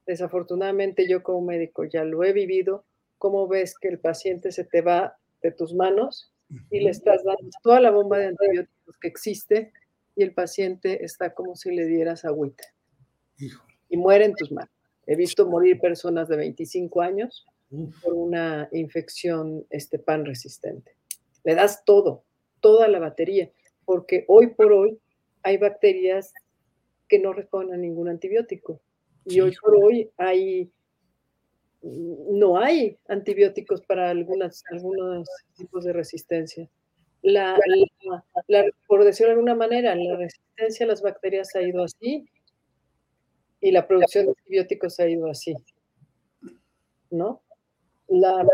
[0.07, 2.85] Desafortunadamente yo como médico ya lo he vivido,
[3.19, 6.33] cómo ves que el paciente se te va de tus manos
[6.71, 9.73] y le estás dando toda la bomba de antibióticos que existe
[10.21, 12.65] y el paciente está como si le dieras agüita.
[13.89, 14.71] Y muere en tus manos.
[15.07, 17.47] He visto morir personas de 25 años
[18.03, 20.95] por una infección este, pan resistente.
[21.43, 22.25] Le das todo,
[22.61, 23.51] toda la batería,
[23.87, 24.99] porque hoy por hoy
[25.43, 26.35] hay bacterias
[27.09, 28.79] que no responden a ningún antibiótico.
[29.25, 30.71] Y hoy por hoy hay
[31.81, 36.69] no hay antibióticos para algunas, algunos tipos de resistencia.
[37.23, 37.59] La,
[38.87, 42.27] por decirlo de alguna manera, la resistencia a las bacterias ha ido así
[43.61, 45.55] y la producción de antibióticos ha ido así.
[47.11, 47.43] ¿No?
[48.09, 48.45] La,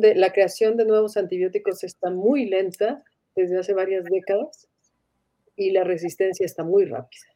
[0.00, 3.04] de, la creación de nuevos antibióticos está muy lenta
[3.36, 4.68] desde hace varias décadas
[5.56, 7.26] y la resistencia está muy rápida.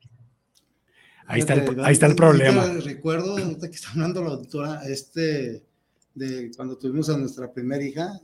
[1.26, 2.66] Ahí está el, ahí está el problema.
[2.84, 5.62] Recuerdo, que está hablando la doctora, este,
[6.14, 8.20] de cuando tuvimos a nuestra primera hija,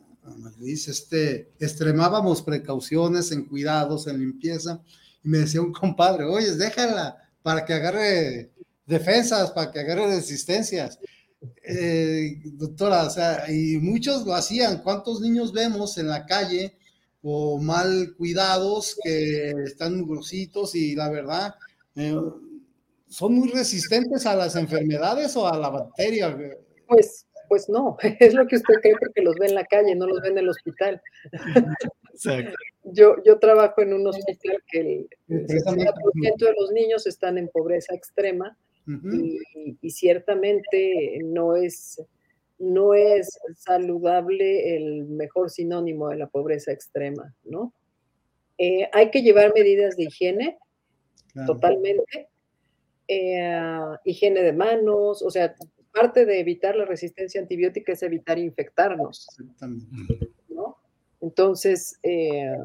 [0.59, 4.81] dice, este, extremábamos precauciones en cuidados, en limpieza,
[5.23, 8.51] y me decía un compadre, oye, déjala para que agarre
[8.87, 10.99] defensas, para que agarre resistencias.
[11.65, 14.83] Eh, doctora, o sea, y muchos lo hacían.
[14.83, 16.77] ¿Cuántos niños vemos en la calle
[17.23, 21.55] o mal cuidados que están grositos y la verdad,
[21.97, 22.17] eh,
[23.09, 26.37] son muy resistentes a las enfermedades o a la bacteria.
[26.87, 30.07] Pues, pues no, es lo que usted cree porque los ve en la calle, no
[30.07, 31.03] los ve en el hospital.
[32.83, 37.95] Yo, yo trabajo en un hospital que el 60% de los niños están en pobreza
[37.95, 38.59] extrema
[39.81, 42.03] y, ciertamente no es,
[42.59, 47.73] no es saludable el mejor sinónimo de la pobreza extrema, ¿no?
[48.59, 50.59] Eh, hay que llevar medidas de higiene,
[51.47, 52.29] totalmente,
[53.09, 53.61] eh,
[54.05, 55.55] higiene de manos, o sea,
[55.93, 59.27] parte de evitar la resistencia antibiótica es evitar infectarnos.
[60.49, 60.77] ¿no?
[61.21, 62.57] Entonces, eh,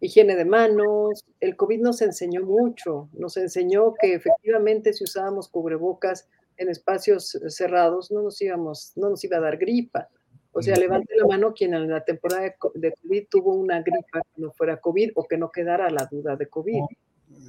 [0.00, 6.28] higiene de manos, el COVID nos enseñó mucho, nos enseñó que efectivamente si usábamos cubrebocas
[6.56, 10.08] en espacios cerrados no nos íbamos, no nos iba a dar gripa.
[10.52, 14.40] O sea, levante la mano quien en la temporada de COVID tuvo una gripa que
[14.40, 16.80] no fuera COVID o que no quedara la duda de COVID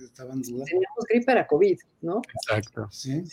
[0.04, 2.22] estaban Teníamos gripe para COVID, ¿no?
[2.34, 2.88] Exacto.
[2.92, 3.24] ¿Sí?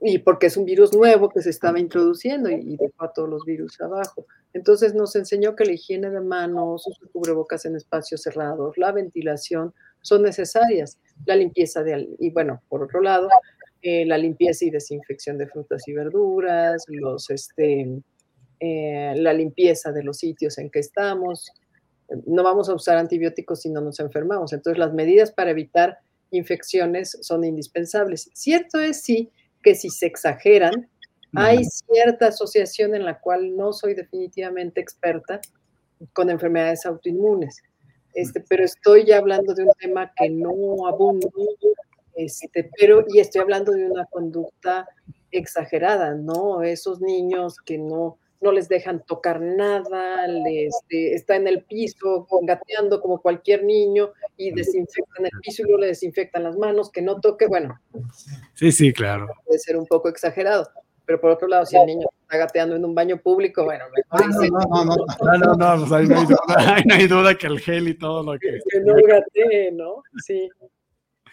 [0.00, 3.44] Y porque es un virus nuevo que se estaba introduciendo y, dejó a todos los
[3.44, 4.26] virus abajo.
[4.52, 8.92] Entonces nos enseñó que la higiene de manos, uso de cubrebocas en espacios cerrados, la
[8.92, 10.98] ventilación son necesarias.
[11.26, 13.28] La limpieza de, y bueno, por otro lado,
[13.82, 18.02] eh, la limpieza y desinfección de frutas y verduras, los, este,
[18.60, 21.52] eh, la limpieza de los sitios en que estamos,
[22.26, 24.52] no vamos a usar antibióticos si no nos enfermamos.
[24.52, 25.98] Entonces, las medidas para evitar
[26.30, 28.30] infecciones son indispensables.
[28.34, 29.30] Cierto es, sí,
[29.64, 30.88] que si se exageran,
[31.34, 35.40] hay cierta asociación en la cual no soy definitivamente experta
[36.12, 37.60] con enfermedades autoinmunes.
[38.14, 41.28] Este, pero estoy ya hablando de un tema que no abundo,
[42.14, 44.86] este, pero y estoy hablando de una conducta
[45.32, 46.62] exagerada, ¿no?
[46.62, 52.28] Esos niños que no, no les dejan tocar nada, les, este, está en el piso
[52.42, 57.00] gateando como cualquier niño y desinfectan el piso y luego le desinfectan las manos, que
[57.00, 57.80] no toque, bueno.
[58.52, 59.26] Sí, sí, claro.
[59.46, 60.68] Puede ser un poco exagerado.
[61.06, 64.22] Pero por otro lado, si el niño está gateando en un baño público, bueno, mejor
[64.22, 67.46] ah, no, no, no, no, no, pues ahí no, hay duda, no hay duda que
[67.46, 68.58] el gel y todo lo que...
[68.70, 70.02] Que no gatee, ¿no?
[70.24, 70.48] Sí.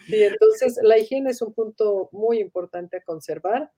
[0.08, 3.71] Sí, entonces la higiene es un punto muy importante a conservar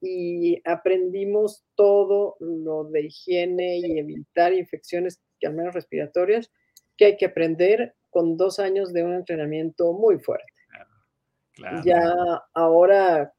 [0.00, 6.50] y aprendimos todo lo de higiene y evitar infecciones, que al menos respiratorias,
[6.96, 10.52] que hay que aprender con dos años de un entrenamiento muy fuerte.
[11.84, 12.14] Ya
[12.52, 13.32] ahora,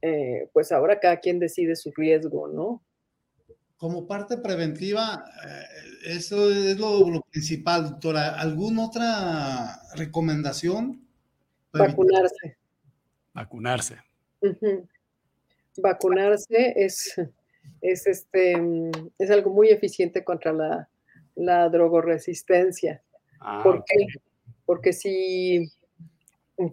[0.00, 2.82] eh, pues ahora cada quien decide su riesgo, ¿no?
[3.76, 8.40] como parte preventiva, eh, eso es lo, principal, doctora.
[8.40, 11.06] ¿Alguna otra recomendación?
[11.72, 12.56] Vacunarse.
[13.34, 13.96] Vacunarse.
[15.78, 17.14] Vacunarse es,
[17.80, 18.54] es, este,
[19.18, 20.88] es algo muy eficiente contra la,
[21.34, 23.02] la drogoresistencia.
[23.40, 24.06] Ah, ¿Por qué?
[24.64, 25.70] Porque si,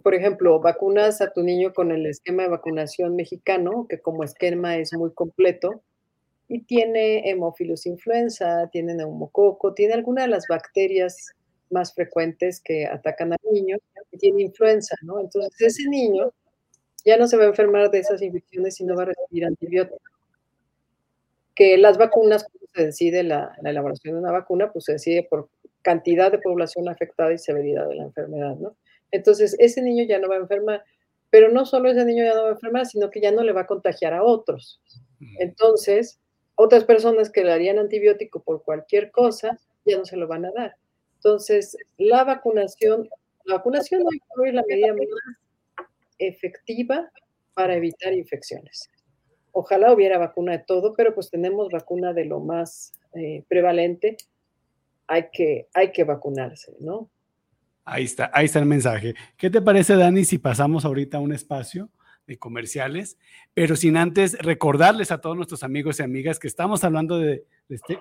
[0.02, 4.76] por ejemplo, vacunas a tu niño con el esquema de vacunación mexicano, que como esquema
[4.76, 5.82] es muy completo,
[6.48, 11.32] y tiene hemófilos influenza, tiene neumococo, tiene alguna de las bacterias
[11.70, 13.78] más frecuentes que atacan al niño
[14.12, 15.20] y tiene influenza, ¿no?
[15.20, 16.32] Entonces ese niño
[17.04, 20.00] ya no se va a enfermar de esas infecciones y no va a recibir antibióticos.
[21.54, 25.48] Que las vacunas, se decide la, la, elaboración de una vacuna, pues se decide por
[25.82, 28.76] cantidad de población afectada y severidad de la enfermedad, ¿no?
[29.10, 30.82] Entonces ese niño ya no va a enfermar,
[31.30, 33.52] pero no solo ese niño ya no va a enfermar, sino que ya no le
[33.52, 34.80] va a contagiar a otros.
[35.38, 36.18] Entonces,
[36.56, 40.52] otras personas que le harían antibiótico por cualquier cosa, ya no se lo van a
[40.52, 40.76] dar.
[41.16, 43.08] Entonces, la vacunación,
[43.44, 45.06] la vacunación hoy es la medida más
[46.28, 47.10] efectiva
[47.54, 48.90] para evitar infecciones.
[49.52, 54.16] Ojalá hubiera vacuna de todo, pero pues tenemos vacuna de lo más eh, prevalente.
[55.06, 57.10] Hay que, hay que vacunarse, ¿no?
[57.84, 59.14] Ahí está, ahí está el mensaje.
[59.36, 61.90] ¿Qué te parece, Dani, si pasamos ahorita a un espacio
[62.26, 63.18] de comerciales,
[63.52, 67.44] pero sin antes recordarles a todos nuestros amigos y amigas que estamos hablando de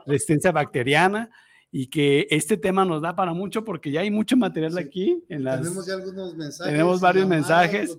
[0.05, 1.29] resistencia bacteriana
[1.75, 5.23] y que este tema nos da para mucho porque ya hay mucho material aquí.
[5.27, 6.71] En las, tenemos ya algunos mensajes.
[6.71, 7.97] Tenemos varios mensajes.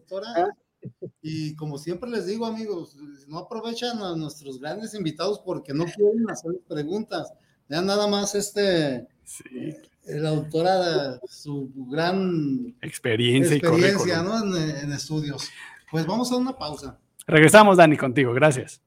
[1.20, 6.24] y como siempre les digo, amigos, no aprovechan a nuestros grandes invitados porque no quieren
[6.30, 7.32] hacer preguntas.
[7.68, 9.74] Ya nada más este, sí.
[10.04, 14.56] la doctora, su gran experiencia, experiencia ¿no?
[14.56, 15.50] en estudios.
[15.90, 16.96] Pues vamos a una pausa.
[17.26, 18.32] Regresamos, Dani, contigo.
[18.34, 18.83] Gracias.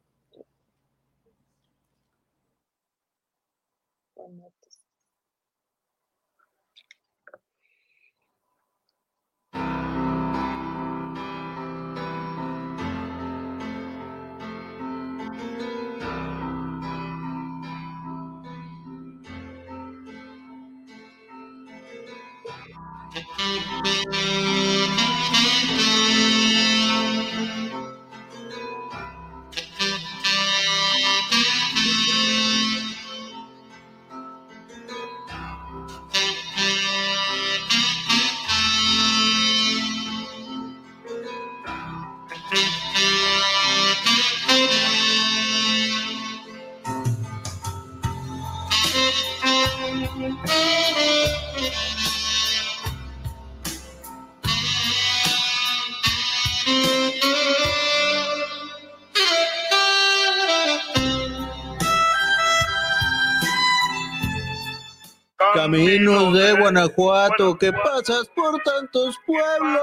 [65.67, 69.82] Caminos de Guanajuato, ¿qué pasas por tantos pueblos.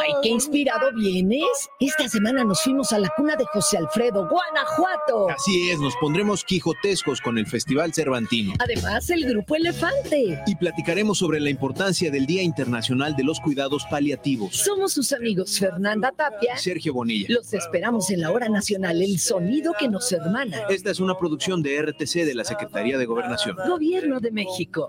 [0.00, 1.44] Ay, qué inspirado vienes.
[1.78, 5.28] Esta semana nos fuimos a la cuna de José Alfredo, Guanajuato.
[5.28, 8.54] Así es, nos pondremos quijotescos con el Festival Cervantino.
[8.58, 10.42] Además, el Grupo Elefante.
[10.46, 14.56] Y platicaremos sobre la importancia del Día Internacional de los Cuidados Paliativos.
[14.56, 17.26] Somos sus amigos Fernanda Tapia y Sergio Bonilla.
[17.28, 20.62] Los esperamos en la hora nacional, el sonido que nos hermana.
[20.70, 23.56] Esta es una producción de RTC de la Secretaría de Gobernación.
[23.68, 24.88] Gobierno de México.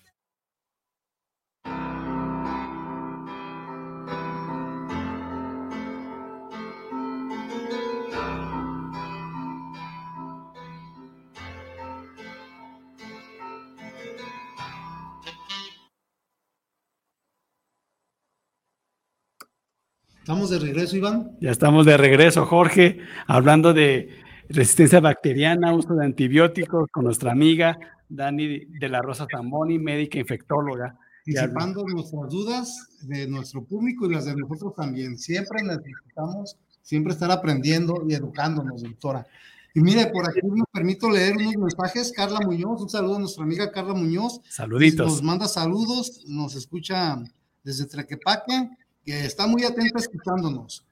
[20.31, 21.37] Estamos de regreso, Iván.
[21.41, 24.11] Ya estamos de regreso, Jorge, hablando de
[24.47, 27.77] resistencia bacteriana, uso de antibióticos con nuestra amiga
[28.07, 30.97] Dani de la Rosa Zamboni, médica infectóloga.
[31.25, 35.17] Disipando nuestras dudas de nuestro público y las de nosotros también.
[35.17, 39.27] Siempre necesitamos, siempre estar aprendiendo y educándonos, doctora.
[39.73, 42.13] Y mire, por aquí me permito leer unos mensajes.
[42.15, 44.39] Carla Muñoz, un saludo a nuestra amiga Carla Muñoz.
[44.47, 45.07] Saluditos.
[45.07, 47.21] Nos manda saludos, nos escucha
[47.63, 48.69] desde Trequepaque,
[49.03, 50.85] que está muy atenta escuchándonos.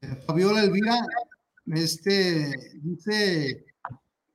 [0.00, 1.04] Eh, Fabiola Elvira,
[1.66, 3.64] este, dice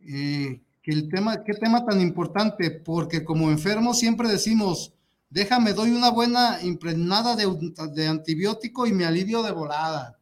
[0.01, 4.93] eh, que el tema, qué tema tan importante, porque como enfermos siempre decimos,
[5.30, 7.47] déjame, doy una buena impregnada de,
[7.93, 10.20] de antibiótico y me alivio de volada.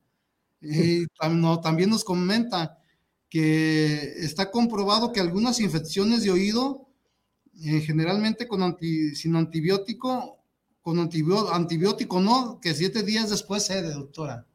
[0.61, 2.79] Y no, también nos comenta
[3.29, 6.87] que está comprobado que algunas infecciones de oído,
[7.65, 10.42] eh, generalmente con sin antibiótico,
[10.83, 14.45] con antibiótico, no, que siete días después cede, doctora.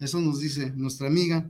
[0.00, 1.48] Eso nos dice nuestra amiga.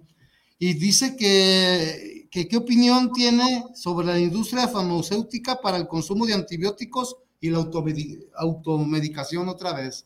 [0.59, 6.35] Y dice que, que, qué opinión tiene sobre la industria farmacéutica para el consumo de
[6.35, 10.05] antibióticos y la automedicación otra vez.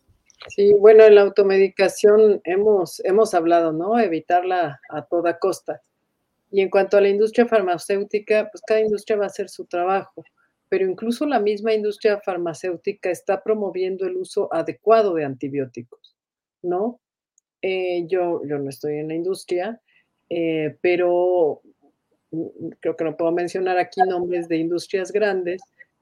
[0.49, 3.99] Sí, bueno, en la automedicación hemos, hemos hablado, ¿no?
[3.99, 5.81] Evitarla a toda costa.
[6.51, 10.23] Y en cuanto a la industria farmacéutica, pues cada industria va a hacer su trabajo,
[10.73, 16.17] pero incluso la misma industria farmacéutica está promoviendo el uso adecuado de antibióticos,
[16.63, 16.99] ¿no?
[17.61, 19.83] Eh, yo, yo no estoy en la industria,
[20.31, 21.61] eh, pero
[22.81, 25.61] creo que no puedo mencionar aquí nombres de industrias grandes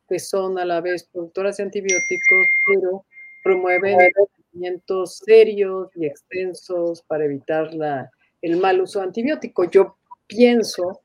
[0.09, 3.05] que son a la vez productoras de antibióticos, pero
[3.43, 8.09] promueven tratamientos serios y extensos para evitar la,
[8.41, 9.69] el mal uso de antibiótico.
[9.69, 9.97] Yo
[10.29, 11.01] pienso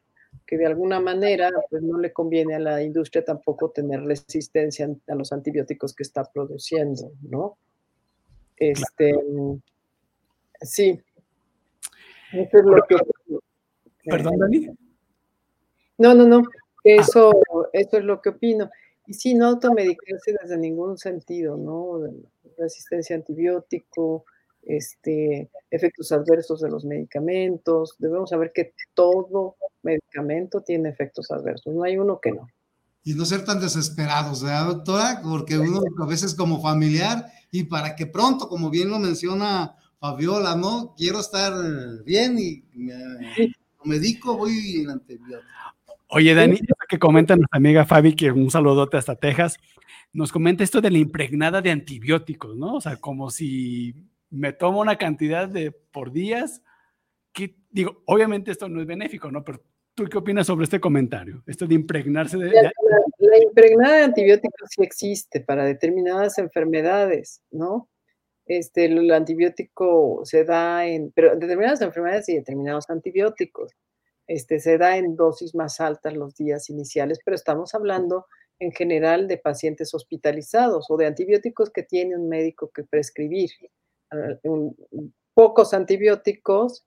[0.45, 5.15] que de alguna manera pues no le conviene a la industria tampoco tener resistencia a
[5.15, 7.57] los antibióticos que está produciendo, ¿no?
[8.57, 9.15] Este,
[10.61, 11.01] sí.
[12.31, 12.95] Eso es lo que...
[14.05, 14.69] Perdón, Dani.
[15.97, 16.43] No, no, no.
[16.83, 17.31] Eso,
[17.73, 18.69] eso es lo que opino.
[19.07, 22.01] Y sí, no automedicarse desde ningún sentido, ¿no?
[22.57, 24.25] Resistencia a antibiótico,
[24.65, 27.95] este, efectos adversos de los medicamentos.
[27.99, 32.47] Debemos saber que todo medicamento tiene efectos adversos, no hay uno que no.
[33.03, 35.21] Y no ser tan desesperados, ¿verdad, doctora?
[35.21, 40.55] Porque uno a veces como familiar y para que pronto, como bien lo menciona Fabiola,
[40.55, 40.95] ¿no?
[40.97, 41.53] Quiero estar
[42.03, 42.95] bien y me,
[43.83, 45.49] medico, voy en antibiótico.
[46.09, 49.57] Oye, Dani, que comenta nuestra amiga Fabi, que un saludote hasta Texas,
[50.13, 52.75] nos comenta esto de la impregnada de antibióticos, ¿no?
[52.75, 53.95] O sea, como si
[54.35, 56.61] me tomo una cantidad de por días,
[57.33, 59.43] que digo, obviamente esto no es benéfico, ¿no?
[59.43, 59.61] Pero
[59.93, 61.43] ¿tú qué opinas sobre este comentario?
[61.47, 62.49] Esto de impregnarse de...
[62.51, 62.71] La,
[63.19, 67.89] la, impregnada de antibióticos sí existe para determinadas enfermedades, ¿no?
[68.45, 73.71] Este, el antibiótico se da en, pero determinadas enfermedades y determinados antibióticos.
[74.27, 78.25] Este, se da en dosis más altas los días iniciales, pero estamos hablando
[78.59, 83.49] en general de pacientes hospitalizados o de antibióticos que tiene un médico que prescribir
[85.33, 86.85] pocos antibióticos,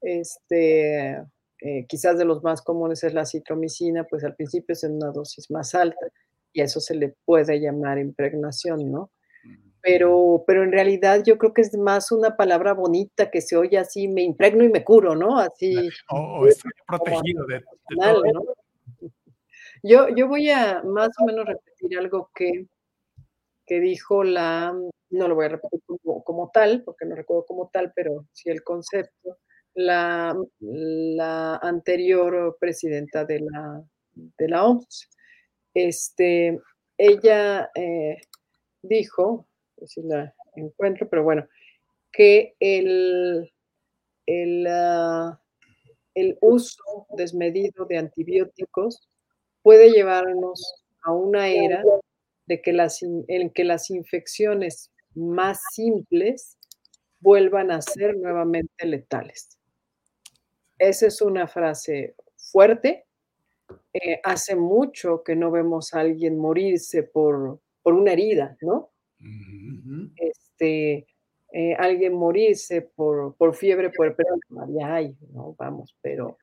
[0.00, 1.22] este,
[1.60, 5.10] eh, quizás de los más comunes es la citromicina, pues al principio es en una
[5.10, 6.06] dosis más alta
[6.52, 9.10] y a eso se le puede llamar impregnación, ¿no?
[9.80, 13.78] Pero, pero en realidad yo creo que es más una palabra bonita que se oye
[13.78, 15.38] así, me impregno y me curo, ¿no?
[15.38, 15.88] Así.
[16.10, 17.62] O, estoy protegido de,
[17.96, 18.22] todo.
[18.32, 18.42] ¿no?
[19.82, 22.66] Yo, yo voy a más o menos repetir algo que,
[23.68, 24.74] que dijo la
[25.10, 25.80] no lo voy a repetir
[26.24, 29.38] como, tal, porque no recuerdo como tal, pero sí el concepto,
[29.74, 35.08] la, la anterior presidenta de la, de la OMS.
[35.74, 36.60] Este,
[36.96, 38.18] ella eh,
[38.82, 39.46] dijo,
[39.86, 41.46] si la encuentro, pero bueno,
[42.12, 43.50] que el,
[44.26, 45.40] el, ah,
[46.14, 49.08] el uso desmedido de antibióticos
[49.62, 51.82] puede llevarnos a una era
[52.48, 56.56] de que las, en que las infecciones más simples
[57.20, 59.58] vuelvan a ser nuevamente letales.
[60.78, 63.04] Esa es una frase fuerte.
[63.92, 68.90] Eh, hace mucho que no vemos a alguien morirse por, por una herida, ¿no?
[70.16, 71.06] Este,
[71.52, 74.16] eh, alguien morirse por, por fiebre por
[74.68, 75.54] ya hay, ¿no?
[75.58, 76.38] Vamos, pero,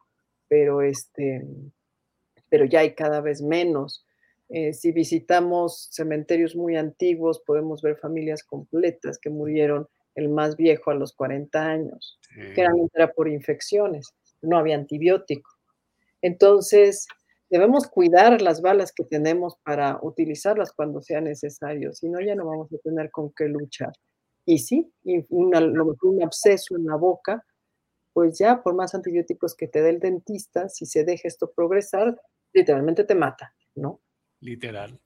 [0.47, 1.43] pero este,
[2.49, 4.05] pero ya hay cada vez menos.
[4.49, 10.91] Eh, si visitamos cementerios muy antiguos, podemos ver familias completas que murieron el más viejo
[10.91, 12.19] a los 40 años,
[12.53, 15.49] que era por infecciones, no había antibiótico.
[16.21, 17.07] Entonces,
[17.49, 22.45] debemos cuidar las balas que tenemos para utilizarlas cuando sea necesario, si no, ya no
[22.45, 23.91] vamos a tener con qué luchar.
[24.45, 24.91] y sí,
[25.29, 27.43] un absceso en la boca,
[28.13, 32.17] pues ya por más antibióticos que te dé el dentista, si se deja esto progresar,
[32.53, 34.01] literalmente te mata, ¿no?
[34.45, 34.99] Literal.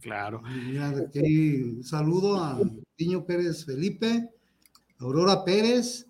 [0.00, 0.42] Claro.
[0.42, 2.58] Un saludo a
[2.98, 4.30] Niño Pérez Felipe,
[4.98, 6.06] Aurora Pérez,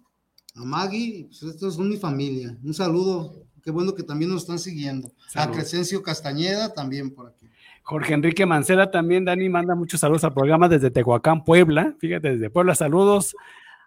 [0.54, 2.56] a Maggie, pues estos son mi familia.
[2.62, 5.10] Un saludo, qué bueno que también nos están siguiendo.
[5.34, 7.48] A Crescencio Castañeda también por aquí.
[7.82, 11.96] Jorge Enrique Mancera también, Dani, manda muchos saludos al programa desde Tehuacán, Puebla.
[11.98, 13.34] Fíjate, desde Puebla, saludos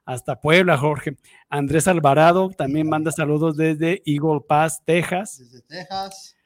[0.05, 1.17] hasta Puebla, Jorge.
[1.49, 5.37] Andrés Alvarado también manda saludos desde Eagle Pass, Texas.
[5.39, 6.36] Desde Texas.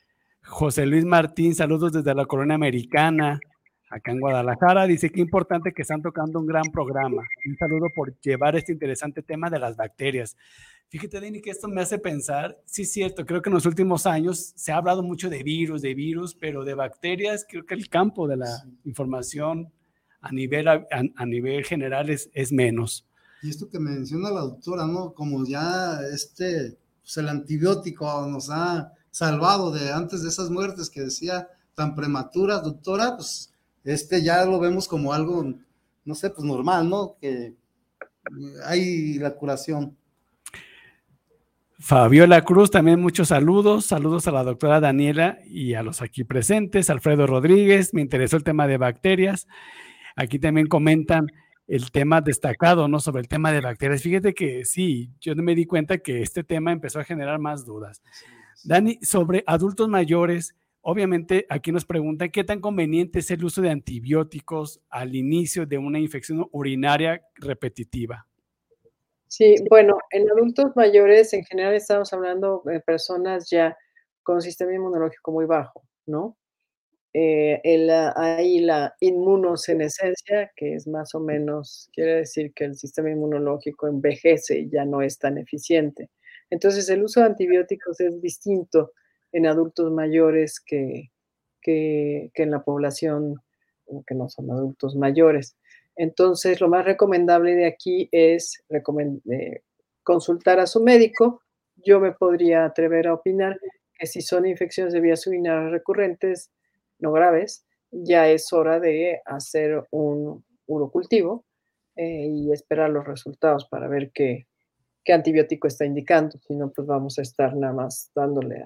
[0.44, 3.40] José Luis Martín, saludos desde la colonia americana,
[3.90, 4.86] acá en Guadalajara.
[4.86, 7.24] Dice que importante que están tocando un gran programa.
[7.46, 10.36] Un saludo por llevar este interesante tema de las bacterias.
[10.90, 14.06] Fíjate, Dani, que esto me hace pensar, sí es cierto, creo que en los últimos
[14.06, 17.88] años se ha hablado mucho de virus, de virus, pero de bacterias, creo que el
[17.88, 19.72] campo de la información
[20.20, 23.08] a nivel, a, nivel general es, es, menos.
[23.42, 25.14] Y esto que menciona la doctora, ¿no?
[25.14, 31.02] Como ya este, pues el antibiótico nos ha salvado de antes de esas muertes que
[31.02, 33.54] decía tan prematuras, doctora, pues
[33.84, 35.54] este ya lo vemos como algo,
[36.06, 37.16] no sé, pues normal, ¿no?
[37.20, 37.54] Que
[38.66, 39.98] hay la curación.
[41.80, 43.88] Fabiola Cruz, también muchos saludos.
[43.88, 46.92] Saludos a la doctora Daniela y a los aquí presentes.
[46.92, 49.48] Alfredo Rodríguez, me interesó el tema de bacterias.
[50.16, 51.32] Aquí también comentan
[51.68, 53.00] el tema destacado, ¿no?
[53.00, 54.04] Sobre el tema de bacterias.
[54.04, 58.04] Fíjate que sí, yo me di cuenta que este tema empezó a generar más dudas.
[58.64, 63.70] Dani, sobre adultos mayores, obviamente aquí nos preguntan qué tan conveniente es el uso de
[63.70, 68.28] antibióticos al inicio de una infección urinaria repetitiva.
[69.28, 73.78] Sí, bueno, en adultos mayores en general estamos hablando de personas ya
[74.24, 76.38] con sistema inmunológico muy bajo, ¿no?
[77.14, 77.62] Eh,
[78.16, 84.60] hay la inmunosenescencia, que es más o menos, quiere decir que el sistema inmunológico envejece
[84.60, 86.10] y ya no es tan eficiente.
[86.52, 88.92] Entonces, el uso de antibióticos es distinto
[89.32, 91.10] en adultos mayores que,
[91.62, 93.42] que, en la población
[94.06, 95.56] que no son adultos mayores.
[95.96, 99.62] Entonces, lo más recomendable de aquí es eh,
[100.04, 101.42] consultar a su médico.
[101.78, 103.58] Yo me podría atrever a opinar
[103.98, 106.52] que si son infecciones de vías urinarias recurrentes,
[107.00, 111.46] no graves, ya es hora de hacer un urocultivo
[111.96, 114.48] eh, y esperar los resultados para ver qué,
[115.08, 116.38] antibiótico está indicando.
[116.48, 118.64] Si no, pues vamos a estar nada más dándole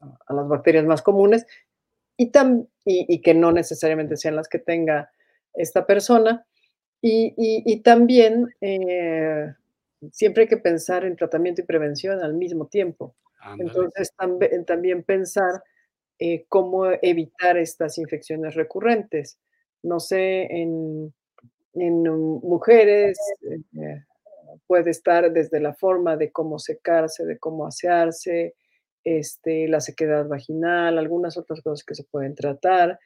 [0.00, 1.46] a, las bacterias más comunes
[2.16, 2.30] y,
[2.84, 5.10] y que no necesariamente sean las que tenga
[5.54, 6.46] esta persona
[7.00, 9.52] y, también eh,
[10.10, 13.14] siempre hay que pensar en tratamiento y prevención al mismo tiempo.
[13.58, 14.12] Entonces,
[14.66, 15.62] también pensar
[16.18, 19.38] eh, cómo evitar estas infecciones recurrentes.
[19.82, 21.14] No sé, en,
[22.42, 23.16] mujeres
[23.80, 24.04] eh,
[24.68, 28.54] puede estar desde la forma de cómo secarse, de cómo asearse,
[29.02, 33.00] este, la sequedad vaginal, algunas otras cosas que se pueden tratar.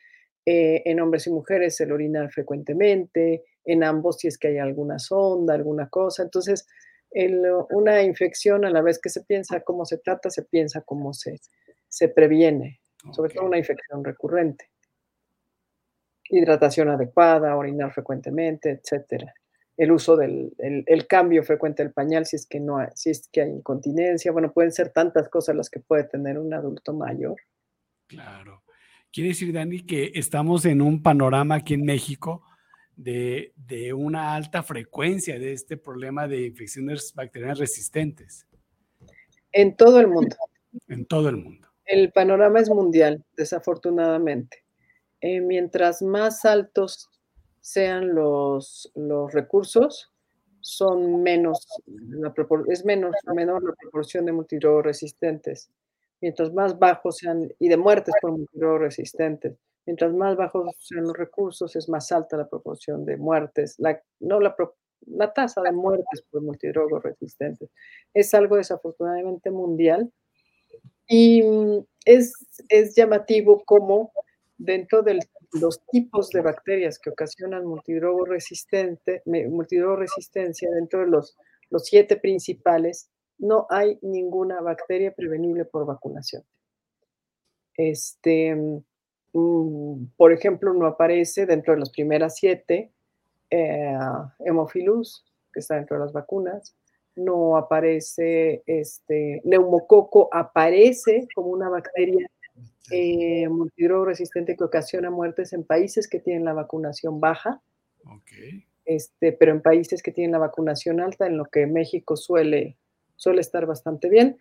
[0.44, 5.54] en hombres y mujeres, el orinar frecuentemente, en ambos si es que hay alguna sonda,
[5.54, 6.24] alguna cosa.
[6.24, 6.66] Entonces,
[7.70, 11.40] una infección a la vez que se piensa cómo se trata, se piensa cómo se,
[11.86, 12.80] se previene,
[13.12, 14.70] sobre todo una infección recurrente.
[16.28, 19.32] Hidratación adecuada, orinar frecuentemente, etcétera.
[19.76, 23.28] El uso del el, cambio frecuente del pañal si es que no hay, si es
[23.32, 24.30] que hay incontinencia.
[24.32, 27.36] Bueno, pueden ser tantas cosas las que puede tener un adulto mayor.
[28.06, 28.62] Claro.
[29.12, 32.42] Quiere decir, Dani, que estamos en un panorama aquí en México
[32.96, 33.52] de,
[33.94, 38.46] una alta frecuencia de este problema de infecciones bacterianas resistentes.
[39.52, 40.36] En todo el mundo.
[40.88, 41.68] En todo el mundo.
[41.84, 44.64] El panorama es mundial, desafortunadamente.
[45.20, 47.10] Eh, mientras más altos
[47.62, 50.12] sean los, los recursos,
[50.60, 51.66] son menos,
[52.68, 55.70] es menos, menor la proporción de multidrogos resistentes.
[56.20, 59.56] Mientras más bajos sean, y de muertes por multidrogos resistentes,
[59.86, 64.38] Mientras más bajos sean los recursos, es más alta la proporción de muertes, la, no
[64.38, 64.54] la,
[65.06, 67.68] la tasa de muertes por multidrogos resistentes.
[68.14, 70.12] Es algo desafortunadamente mundial
[71.08, 72.32] y mm, es,
[72.68, 74.12] es llamativo como
[74.56, 75.14] dentro de
[75.53, 81.36] los tipos de bacterias que ocasionan multidrogo resistente, multidrogo resistencia, dentro de los,
[81.70, 86.44] los siete principales, no hay ninguna bacteria prevenible por vacunación.
[87.76, 88.55] Este,
[89.32, 92.92] mm, por ejemplo, no aparece dentro de las primeras siete
[93.50, 93.98] eh,
[94.40, 96.74] Hemophilus, que está dentro de las vacunas.
[97.14, 102.26] No aparece este neumococo, aparece como una bacteria
[102.90, 103.48] eh,
[104.04, 107.62] resistente que ocasiona muertes en países que tienen la vacunación baja.
[108.84, 112.76] este, pero en países que tienen la vacunación alta, en lo que México suele,
[113.16, 114.38] suele estar bastante bien,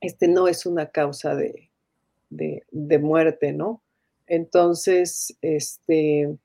[0.00, 1.70] este no es una causa de,
[2.30, 3.82] de, muerte, ¿no?
[4.26, 6.36] Entonces, este,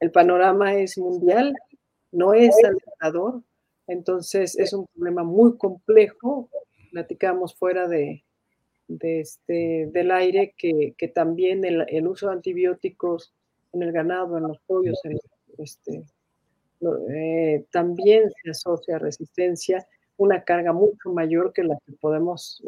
[0.00, 1.54] el panorama es mundial,
[2.12, 3.42] no es alentador,
[3.86, 6.48] entonces es un problema muy complejo.
[6.90, 8.24] Platicamos fuera de,
[8.88, 13.32] de este, del aire que, que también el, el, uso de antibióticos
[13.72, 15.00] en el ganado, en los pollos,
[15.58, 16.04] este,
[17.10, 22.62] eh, también se asocia a resistencia, una carga mucho mayor que la que podemos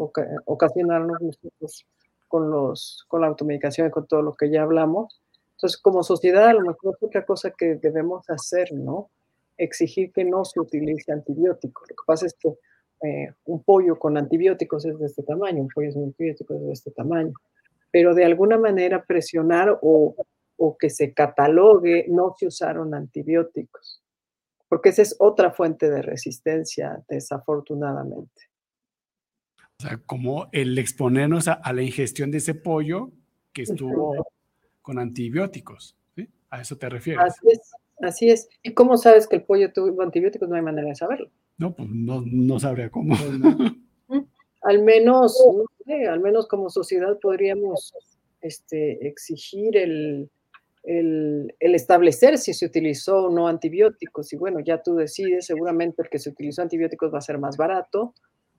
[0.46, 1.86] ocasionarnos nosotros
[2.28, 5.20] con, los, con la automedicación y con todo lo que ya hablamos.
[5.52, 9.10] Entonces, como sociedad, a lo mejor es otra cosa que debemos hacer, ¿no?
[9.56, 11.88] Exigir que no se utilice antibióticos.
[11.88, 12.58] Lo que pasa es que
[13.02, 16.72] eh, un pollo con antibióticos es de este tamaño, un pollo sin antibióticos es de
[16.72, 17.32] este tamaño.
[17.90, 20.14] Pero de alguna manera presionar o,
[20.56, 24.02] o que se catalogue no se usaron antibióticos,
[24.68, 28.42] porque esa es otra fuente de resistencia, desafortunadamente.
[29.78, 33.10] O sea, como el exponernos a, la ingestión de ese pollo
[33.52, 34.26] que estuvo
[34.80, 35.96] con antibióticos.
[36.14, 36.28] ¿sí?
[36.48, 37.22] ¿A eso te refieres?
[37.24, 38.48] Así es, así es.
[38.62, 40.48] ¿Y cómo sabes que el pollo tuvo antibióticos?
[40.48, 41.30] No hay manera de saberlo.
[41.58, 43.14] No, pues no, no sabría cómo.
[44.62, 45.42] al menos,
[46.08, 47.94] al menos como sociedad podríamos
[48.40, 50.30] este, exigir el,
[50.82, 54.32] el, el, establecer si se utilizó o no antibióticos.
[54.32, 57.56] Y bueno, ya tú decides, seguramente el que se utilizó antibióticos va a ser más
[57.56, 58.14] barato,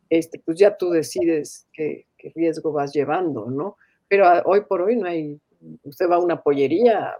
[0.09, 3.77] este, pues ya tú decides qué, riesgo vas llevando, ¿no?
[4.07, 5.39] Pero hoy por hoy no hay,
[5.83, 7.15] usted va a una pollería,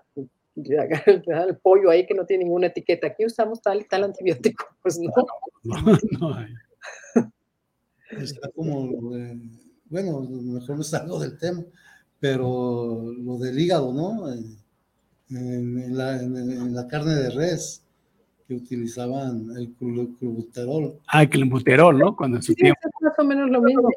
[1.48, 5.00] el pollo ahí que no tiene ninguna etiqueta, aquí usamos tal y tal antibiótico, pues
[5.00, 5.12] no.
[5.64, 6.54] No, hay.
[8.12, 8.90] Está como,
[9.86, 11.64] bueno, mejor no salgo del tema,
[12.20, 14.32] pero lo del hígado, ¿no?
[15.30, 17.84] En, la, en la carne de res,
[18.48, 21.00] que utilizaban el clenbuterol.
[21.08, 22.16] Ah, el clenbuterol, ¿no?
[22.16, 23.90] Cuando sí, Es más o menos lo mismo.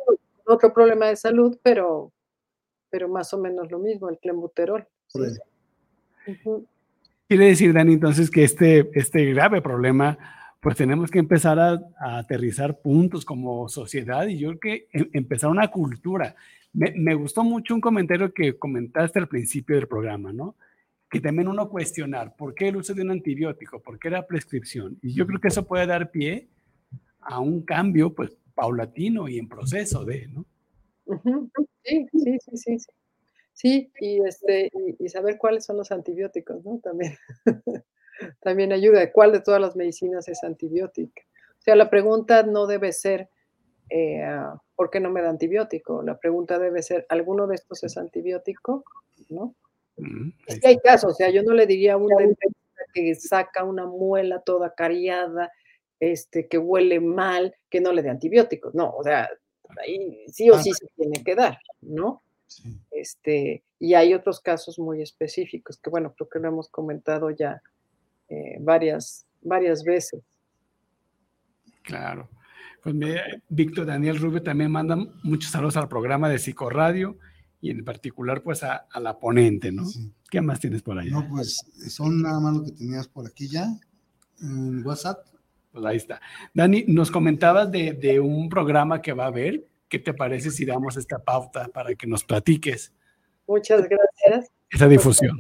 [0.45, 2.13] Otro problema de salud, pero,
[2.91, 4.87] pero más o menos lo mismo, el clenbuterol.
[7.29, 10.19] Quiere decir, Dani, entonces que este, este grave problema,
[10.61, 11.81] pues tenemos que empezar a,
[12.19, 16.35] aterrizar puntos como sociedad y yo creo que em, empezar una cultura.
[16.73, 20.57] Me, me gustó mucho un comentario que comentaste al principio del programa, ¿no?
[21.11, 24.97] que también uno cuestionar por qué el uso de un antibiótico, por qué la prescripción.
[25.03, 26.49] Y yo creo que eso puede dar pie
[27.21, 30.47] a un cambio, pues, paulatino y en proceso de, ¿no?
[31.83, 32.79] Sí, sí, sí, sí.
[32.79, 32.91] Sí,
[33.63, 36.81] y, este, y, saber cuáles son los antibióticos, ¿no?
[36.83, 37.17] También,
[38.41, 39.11] también ayuda.
[39.13, 41.23] ¿Cuál de todas las medicinas es antibiótica?
[41.59, 43.29] O sea, la pregunta no debe ser,
[43.91, 44.25] eh,
[44.75, 46.03] ¿por qué no me da antibiótico?
[46.03, 48.85] La pregunta debe ser, ¿alguno de estos es antibiótico?
[49.29, 49.55] ¿No?
[50.47, 53.65] Es que hay casos, o sea, yo no le diría a un dentista que saca
[53.65, 55.53] una muela toda cariada,
[55.99, 58.75] este, que huele mal, que no le dé antibióticos.
[58.75, 59.29] No, o sea,
[59.83, 62.23] ahí sí o sí se tiene que dar, ¿no?
[62.91, 67.63] Este, y hay otros casos muy específicos que, bueno, creo que lo hemos comentado ya
[68.29, 70.23] eh, varias, varias veces.
[71.83, 72.29] Claro.
[72.83, 72.95] Pues
[73.49, 77.19] Víctor Daniel Rubio también manda muchos saludos al programa de Psicoradio
[77.61, 79.85] y en particular pues a, la ponente, ¿no?
[80.31, 81.11] ¿Qué más tienes por ahí?
[81.11, 83.67] No, pues son nada más lo que tenías por aquí ya
[84.41, 85.27] en WhatsApp.
[85.73, 86.21] Pues ahí está.
[86.55, 89.67] Dani, nos comentabas de, un programa que va a haber.
[89.91, 92.95] ¿Qué te parece si damos esta pauta para que nos platiques?
[93.47, 94.51] Muchas gracias.
[94.71, 95.37] Esa difusión.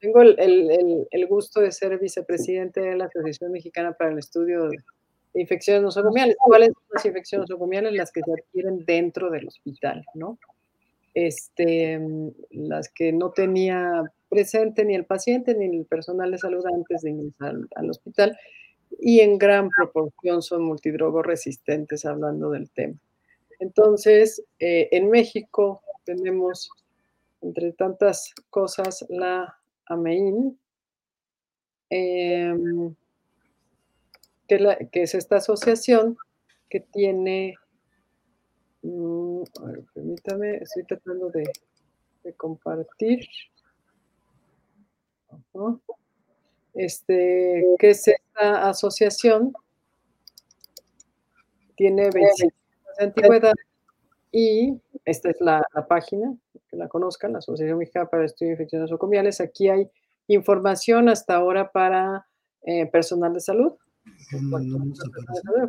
[0.00, 5.82] Tengo el, gusto de ser vicepresidente de la Asociación Mexicana para el Estudio de Infecciones
[5.82, 6.36] Nosocomiales.
[6.38, 7.94] ¿Cuáles son las infecciones nosocomiales?
[7.94, 10.38] Las que se adquieren dentro del hospital, ¿no?
[11.16, 11.98] este,
[12.50, 17.10] las que no tenía presente ni el paciente ni el personal de salud antes de
[17.10, 18.36] ingresar al, hospital
[19.00, 22.96] y en gran proporción son multidrogos resistentes hablando del tema.
[23.58, 26.70] Entonces, eh, en México tenemos,
[27.42, 30.58] entre tantas cosas, la AMEIN,
[31.90, 32.94] em,
[34.48, 36.16] que, que, es esta asociación
[36.68, 37.56] que tiene
[38.86, 41.44] Mm, a ver, permítame, estoy tratando de,
[42.36, 43.26] compartir.
[46.74, 49.52] Este, ¿qué es esta asociación?
[51.76, 52.65] Tiene 25 años de
[52.98, 53.54] antigüedad
[54.32, 56.36] y esta es la, página,
[56.68, 59.40] que la conozcan, la Asociación Mexicana para el Estudio de Infecciones Nosocomiales.
[59.40, 59.88] Aquí hay
[60.26, 62.26] información hasta ahora para
[62.62, 63.72] eh, personal de salud,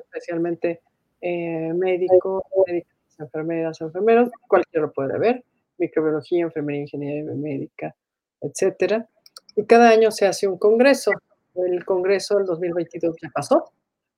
[0.03, 0.81] especialmente
[1.21, 5.43] eh, médico, médico enfermeras, enfermeros, cualquiera lo puede ver,
[5.77, 7.95] microbiología, enfermería, ingeniería médica,
[8.41, 9.07] etcétera.
[9.55, 11.11] Y cada año se hace un congreso.
[11.55, 13.71] el Congreso del 2022 ya pasó,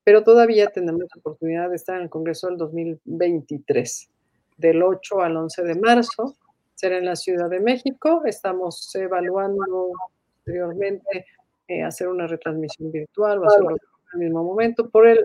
[0.10, 4.10] pero todavía tenemos la oportunidad de estar en el Congreso del 2023,
[4.58, 6.36] del 8 al 11 de marzo.
[6.74, 8.24] Será en la Ciudad de México.
[8.26, 9.92] Estamos evaluando
[10.34, 11.28] posteriormente
[11.68, 13.78] eh, hacer una retransmisión virtual o hacerlo
[14.14, 14.90] el mismo momento.
[14.90, 15.24] Por el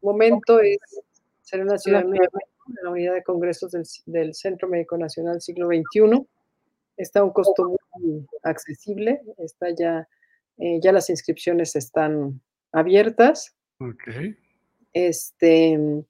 [0.00, 0.78] momento es
[1.42, 3.72] ser en la Ciudad de México, en la unidad de congresos
[4.06, 6.24] del, Centro Médico Nacional Siglo XXI.
[6.96, 10.06] Está a un costo muy accesible, está ya,
[10.58, 13.56] eh, ya las inscripciones están abiertas.
[13.80, 14.36] Ok.
[14.92, 16.04] Este,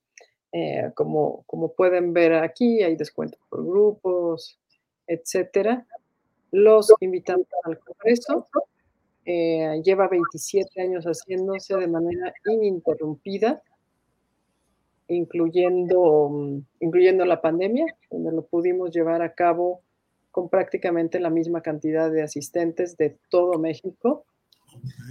[0.52, 4.58] eh, como, como pueden ver aquí, hay descuentos por grupos,
[5.06, 5.86] etcétera.
[6.50, 8.48] Los invitamos al congreso.
[9.24, 13.62] Eh, lleva 27 años haciéndose de manera ininterrumpida,
[15.06, 19.82] incluyendo, mm, incluyendo la pandemia, donde lo pudimos llevar a cabo
[20.32, 24.24] con prácticamente la misma cantidad de asistentes de todo México.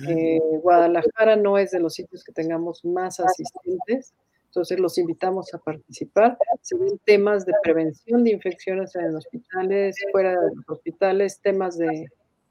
[0.07, 4.13] Eh, Guadalajara no es de los sitios que tengamos más asistentes,
[4.45, 6.37] entonces los invitamos a participar.
[6.61, 12.09] Se ven temas de prevención de infecciones en hospitales, fuera de los hospitales, temas de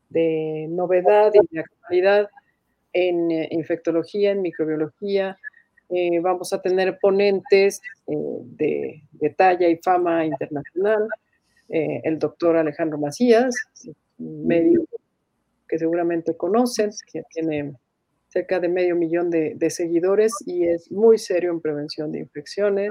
[0.09, 2.29] de novedad y de actualidad
[2.93, 5.37] en eh, infectología, en microbiología.
[5.91, 11.09] Eh, vamos a tener ponentes eh, de, talla y fama internacional.
[11.69, 13.55] el doctor Alejandro Macías,
[14.17, 14.87] médico
[15.69, 17.75] que seguramente conocen, que tiene
[18.29, 22.91] cerca de medio millón de, seguidores y es muy serio en prevención de infecciones.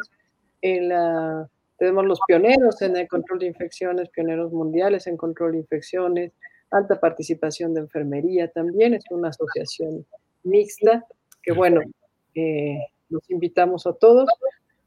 [0.61, 6.33] tenemos los pioneros en el control de infecciones, pioneros mundiales en control de infecciones,
[6.71, 10.05] alta participación de enfermería también, es una asociación
[10.43, 11.05] mixta,
[11.41, 11.81] que bueno,
[12.35, 14.29] eh, los invitamos a todos.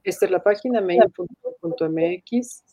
[0.03, 2.65] Esta es la página mail.mx,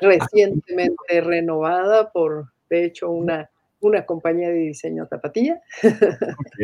[0.00, 3.50] recientemente renovada por, de hecho, una,
[3.82, 5.60] una compañía de diseño tapatía.
[5.82, 6.58] Ok,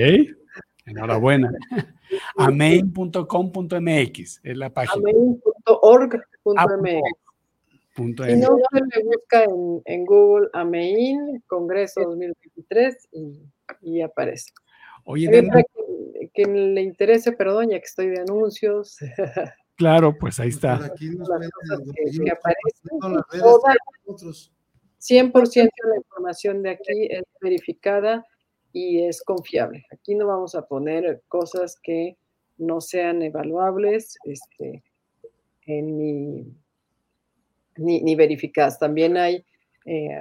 [0.87, 1.53] enhorabuena.
[2.37, 5.11] Amain.com.mx es la página.
[5.11, 7.03] Amain.org.mx.
[7.99, 9.45] Y no, se me busca
[9.85, 13.09] en, Google Amein, Congreso 2023
[13.83, 14.53] y, aparece.
[15.05, 15.29] Oye,
[16.33, 18.99] que, le interese, perdón, ya que estoy de anuncios.
[19.75, 20.93] Claro, pues ahí está.
[25.01, 28.26] 100% de la información de aquí es verificada
[28.72, 29.84] y es confiable.
[29.90, 32.16] Aquí no vamos a poner cosas que
[32.59, 34.82] no sean evaluables este,
[35.66, 36.53] en mi
[37.78, 38.78] ni, verificadas.
[38.78, 39.44] También hay
[39.84, 40.20] eh,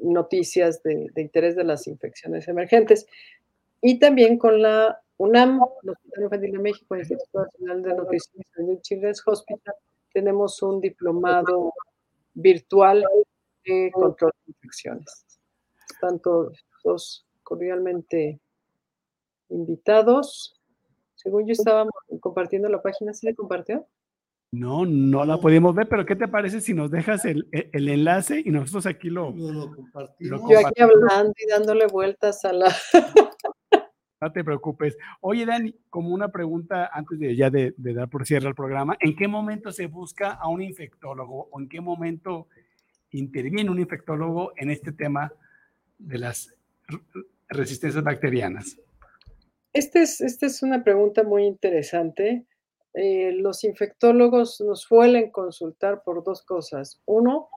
[0.00, 3.06] noticias de, interés de las infecciones emergentes.
[3.80, 8.44] Y también con la UNAM, el Hospital Infantil de México, el Instituto Nacional de Nutrición
[8.72, 9.74] y Children's Hospital,
[10.12, 11.72] tenemos un diplomado
[12.34, 13.04] virtual
[13.64, 15.40] de control de infecciones.
[15.90, 18.40] Están todos cordialmente
[19.48, 20.60] invitados.
[21.14, 23.86] Según yo estábamos compartiendo la página, ¿se le compartió?
[24.52, 28.42] No, no la podemos ver, pero ¿qué te parece si nos dejas el, e, enlace
[28.44, 29.32] y nosotros aquí lo,
[29.74, 30.42] compartimos?
[30.50, 32.74] Yo aquí hablando y dándole vueltas a la...
[34.20, 34.96] No te preocupes.
[35.20, 39.16] Oye, Dani, como una pregunta antes de ya de, dar por cierre el programa, ¿en
[39.16, 42.46] qué momento se busca a un infectólogo o en qué momento
[43.12, 45.32] interviene un infectólogo en este tema
[45.98, 46.54] de las
[47.48, 48.78] resistencias bacterianas?
[49.72, 52.46] Esta es, esta es una pregunta muy interesante
[52.94, 57.00] eh, los infectólogos nos suelen consultar por dos cosas.
[57.06, 57.48] Uno,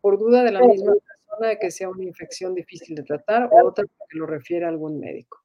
[0.00, 3.66] por duda de la misma persona de que sea una infección difícil de tratar, o
[3.66, 5.42] otra porque lo refiere a algún médico.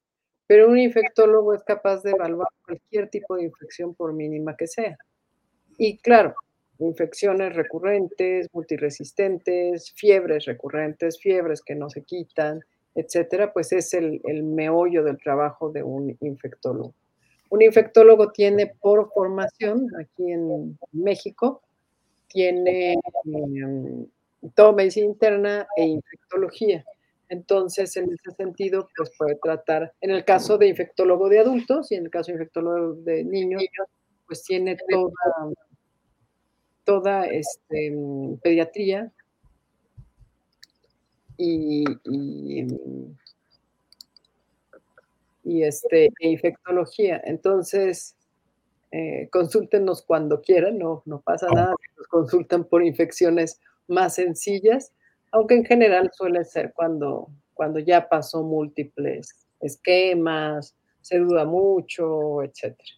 [0.47, 4.97] Pero un infectólogo es capaz de evaluar cualquier tipo de infección por mínima que sea.
[5.77, 6.35] Y claro,
[6.81, 12.61] infecciones recurrentes, multiresistentes, fiebres recurrentes, fiebres que no se quitan,
[12.95, 16.93] etcétera, pues es el meollo del trabajo de un infectólogo.
[17.51, 21.61] Un infectólogo tiene por formación, aquí en México,
[22.29, 24.05] tiene eh,
[24.55, 26.85] todo medicina interna e infectología.
[27.27, 31.95] Entonces, en ese sentido, pues puede tratar, en el caso de infectólogo de adultos y
[31.95, 33.63] en el caso de infectólogo de niños,
[34.25, 35.11] pues tiene toda,
[36.83, 37.95] toda este,
[38.41, 39.11] pediatría
[41.37, 41.83] y
[45.43, 47.21] y este, e infectología.
[47.23, 48.15] Entonces,
[48.91, 54.93] eh, consúltenos cuando quieran, no, no pasa nada, nos consultan por infecciones más sencillas,
[55.31, 62.89] aunque en general suele ser cuando, cuando ya pasó múltiples esquemas, se duda mucho, etcétera.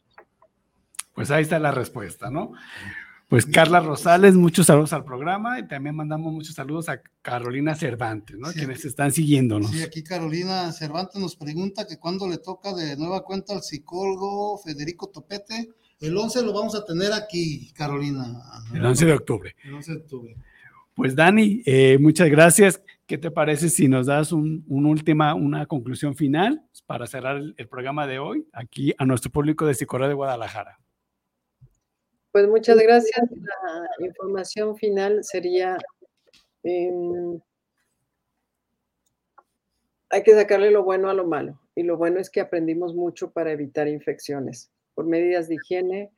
[1.14, 2.54] Pues ahí está la respuesta, ¿no?
[3.34, 8.38] Pues Carla Rosales, muchos saludos al programa y también mandamos muchos saludos a Carolina Cervantes,
[8.38, 8.52] ¿no?
[8.52, 9.72] Quienes están siguiéndonos.
[9.72, 14.60] Sí, aquí Carolina Cervantes nos pregunta que cuándo le toca de nueva cuenta al psicólogo
[14.60, 15.72] Federico Topete.
[16.00, 18.40] El 11 lo vamos a tener aquí, Carolina.
[18.72, 19.56] El 11 de octubre.
[19.64, 20.38] El 11 de octubre.
[20.94, 22.84] Pues Dani, eh, muchas gracias.
[23.08, 28.06] ¿Qué te parece si nos das un, última, una conclusión final para cerrar el, programa
[28.06, 30.78] de hoy aquí a nuestro público de Psicorrea de Guadalajara?
[32.34, 33.30] Pues muchas gracias.
[34.00, 35.78] La información final sería,
[36.64, 37.40] em,
[40.10, 41.60] hay que sacarle lo bueno a lo malo.
[41.76, 46.12] Y lo bueno es que aprendimos mucho para evitar infecciones por medidas de higiene,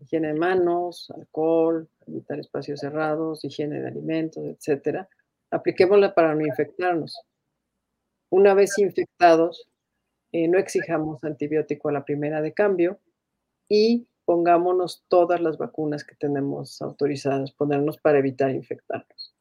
[0.00, 5.08] higiene de manos, alcohol, evitar espacios cerrados, higiene de alimentos, etcétera.
[5.50, 7.16] Apliquémosla para no infectarnos.
[8.30, 9.68] Una vez infectados,
[10.32, 12.98] eh, no exijamos antibiótico a la primera de cambio
[13.68, 19.34] y pongámonos todas las vacunas que tenemos autorizadas, ponernos para evitar infectarnos.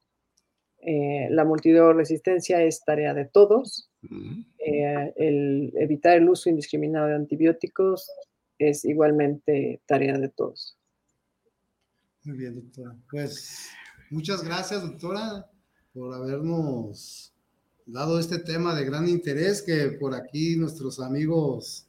[0.86, 3.89] Eh, la multidoresistencia es tarea de todos.
[4.57, 8.09] Eh, el evitar el uso indiscriminado de antibióticos
[8.59, 10.77] es igualmente tarea de todos.
[12.23, 12.95] Muy bien, doctora.
[13.09, 13.69] Pues
[14.09, 15.49] muchas gracias, doctora,
[15.93, 17.34] por habernos
[17.86, 21.88] dado este tema de gran interés que por aquí nuestros amigos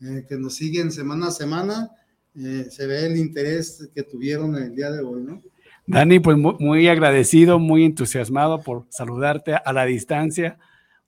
[0.00, 1.90] eh, que nos siguen semana a semana
[2.36, 5.42] eh, se ve el interés que tuvieron el día de hoy, ¿no?
[5.86, 10.58] Dani, pues muy, agradecido, muy entusiasmado por saludarte a la distancia.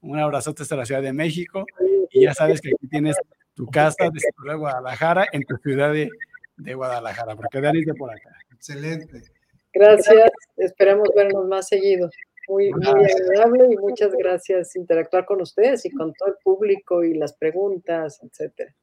[0.01, 1.64] Un abrazote hasta la Ciudad de México.
[2.11, 3.16] Y ya sabes que aquí tienes
[3.55, 8.11] tu casa de de Guadalajara en tu ciudad de, Guadalajara, porque Dani es de por
[8.11, 8.31] acá.
[8.55, 9.22] Excelente.
[9.72, 12.11] Gracias, esperamos vernos más seguido.
[12.49, 17.14] Muy, muy agradable y muchas gracias interactuar con ustedes y con todo el público y
[17.14, 18.74] las preguntas, etcétera.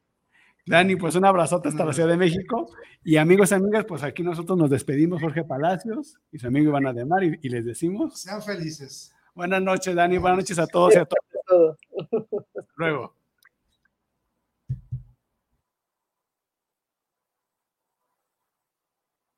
[0.65, 2.71] Dani, pues un abrazote hasta la Ciudad de México.
[3.03, 6.87] Y amigos y amigas, pues aquí nosotros nos despedimos, Jorge Palacios y su amigo Iván
[6.87, 8.19] Ademar, y, y les decimos.
[8.19, 9.13] Sean felices.
[9.35, 10.17] Buenas noches, Dani.
[10.17, 11.05] Buenas noches a todos y a
[11.47, 11.77] todos.
[12.55, 13.13] Hasta luego.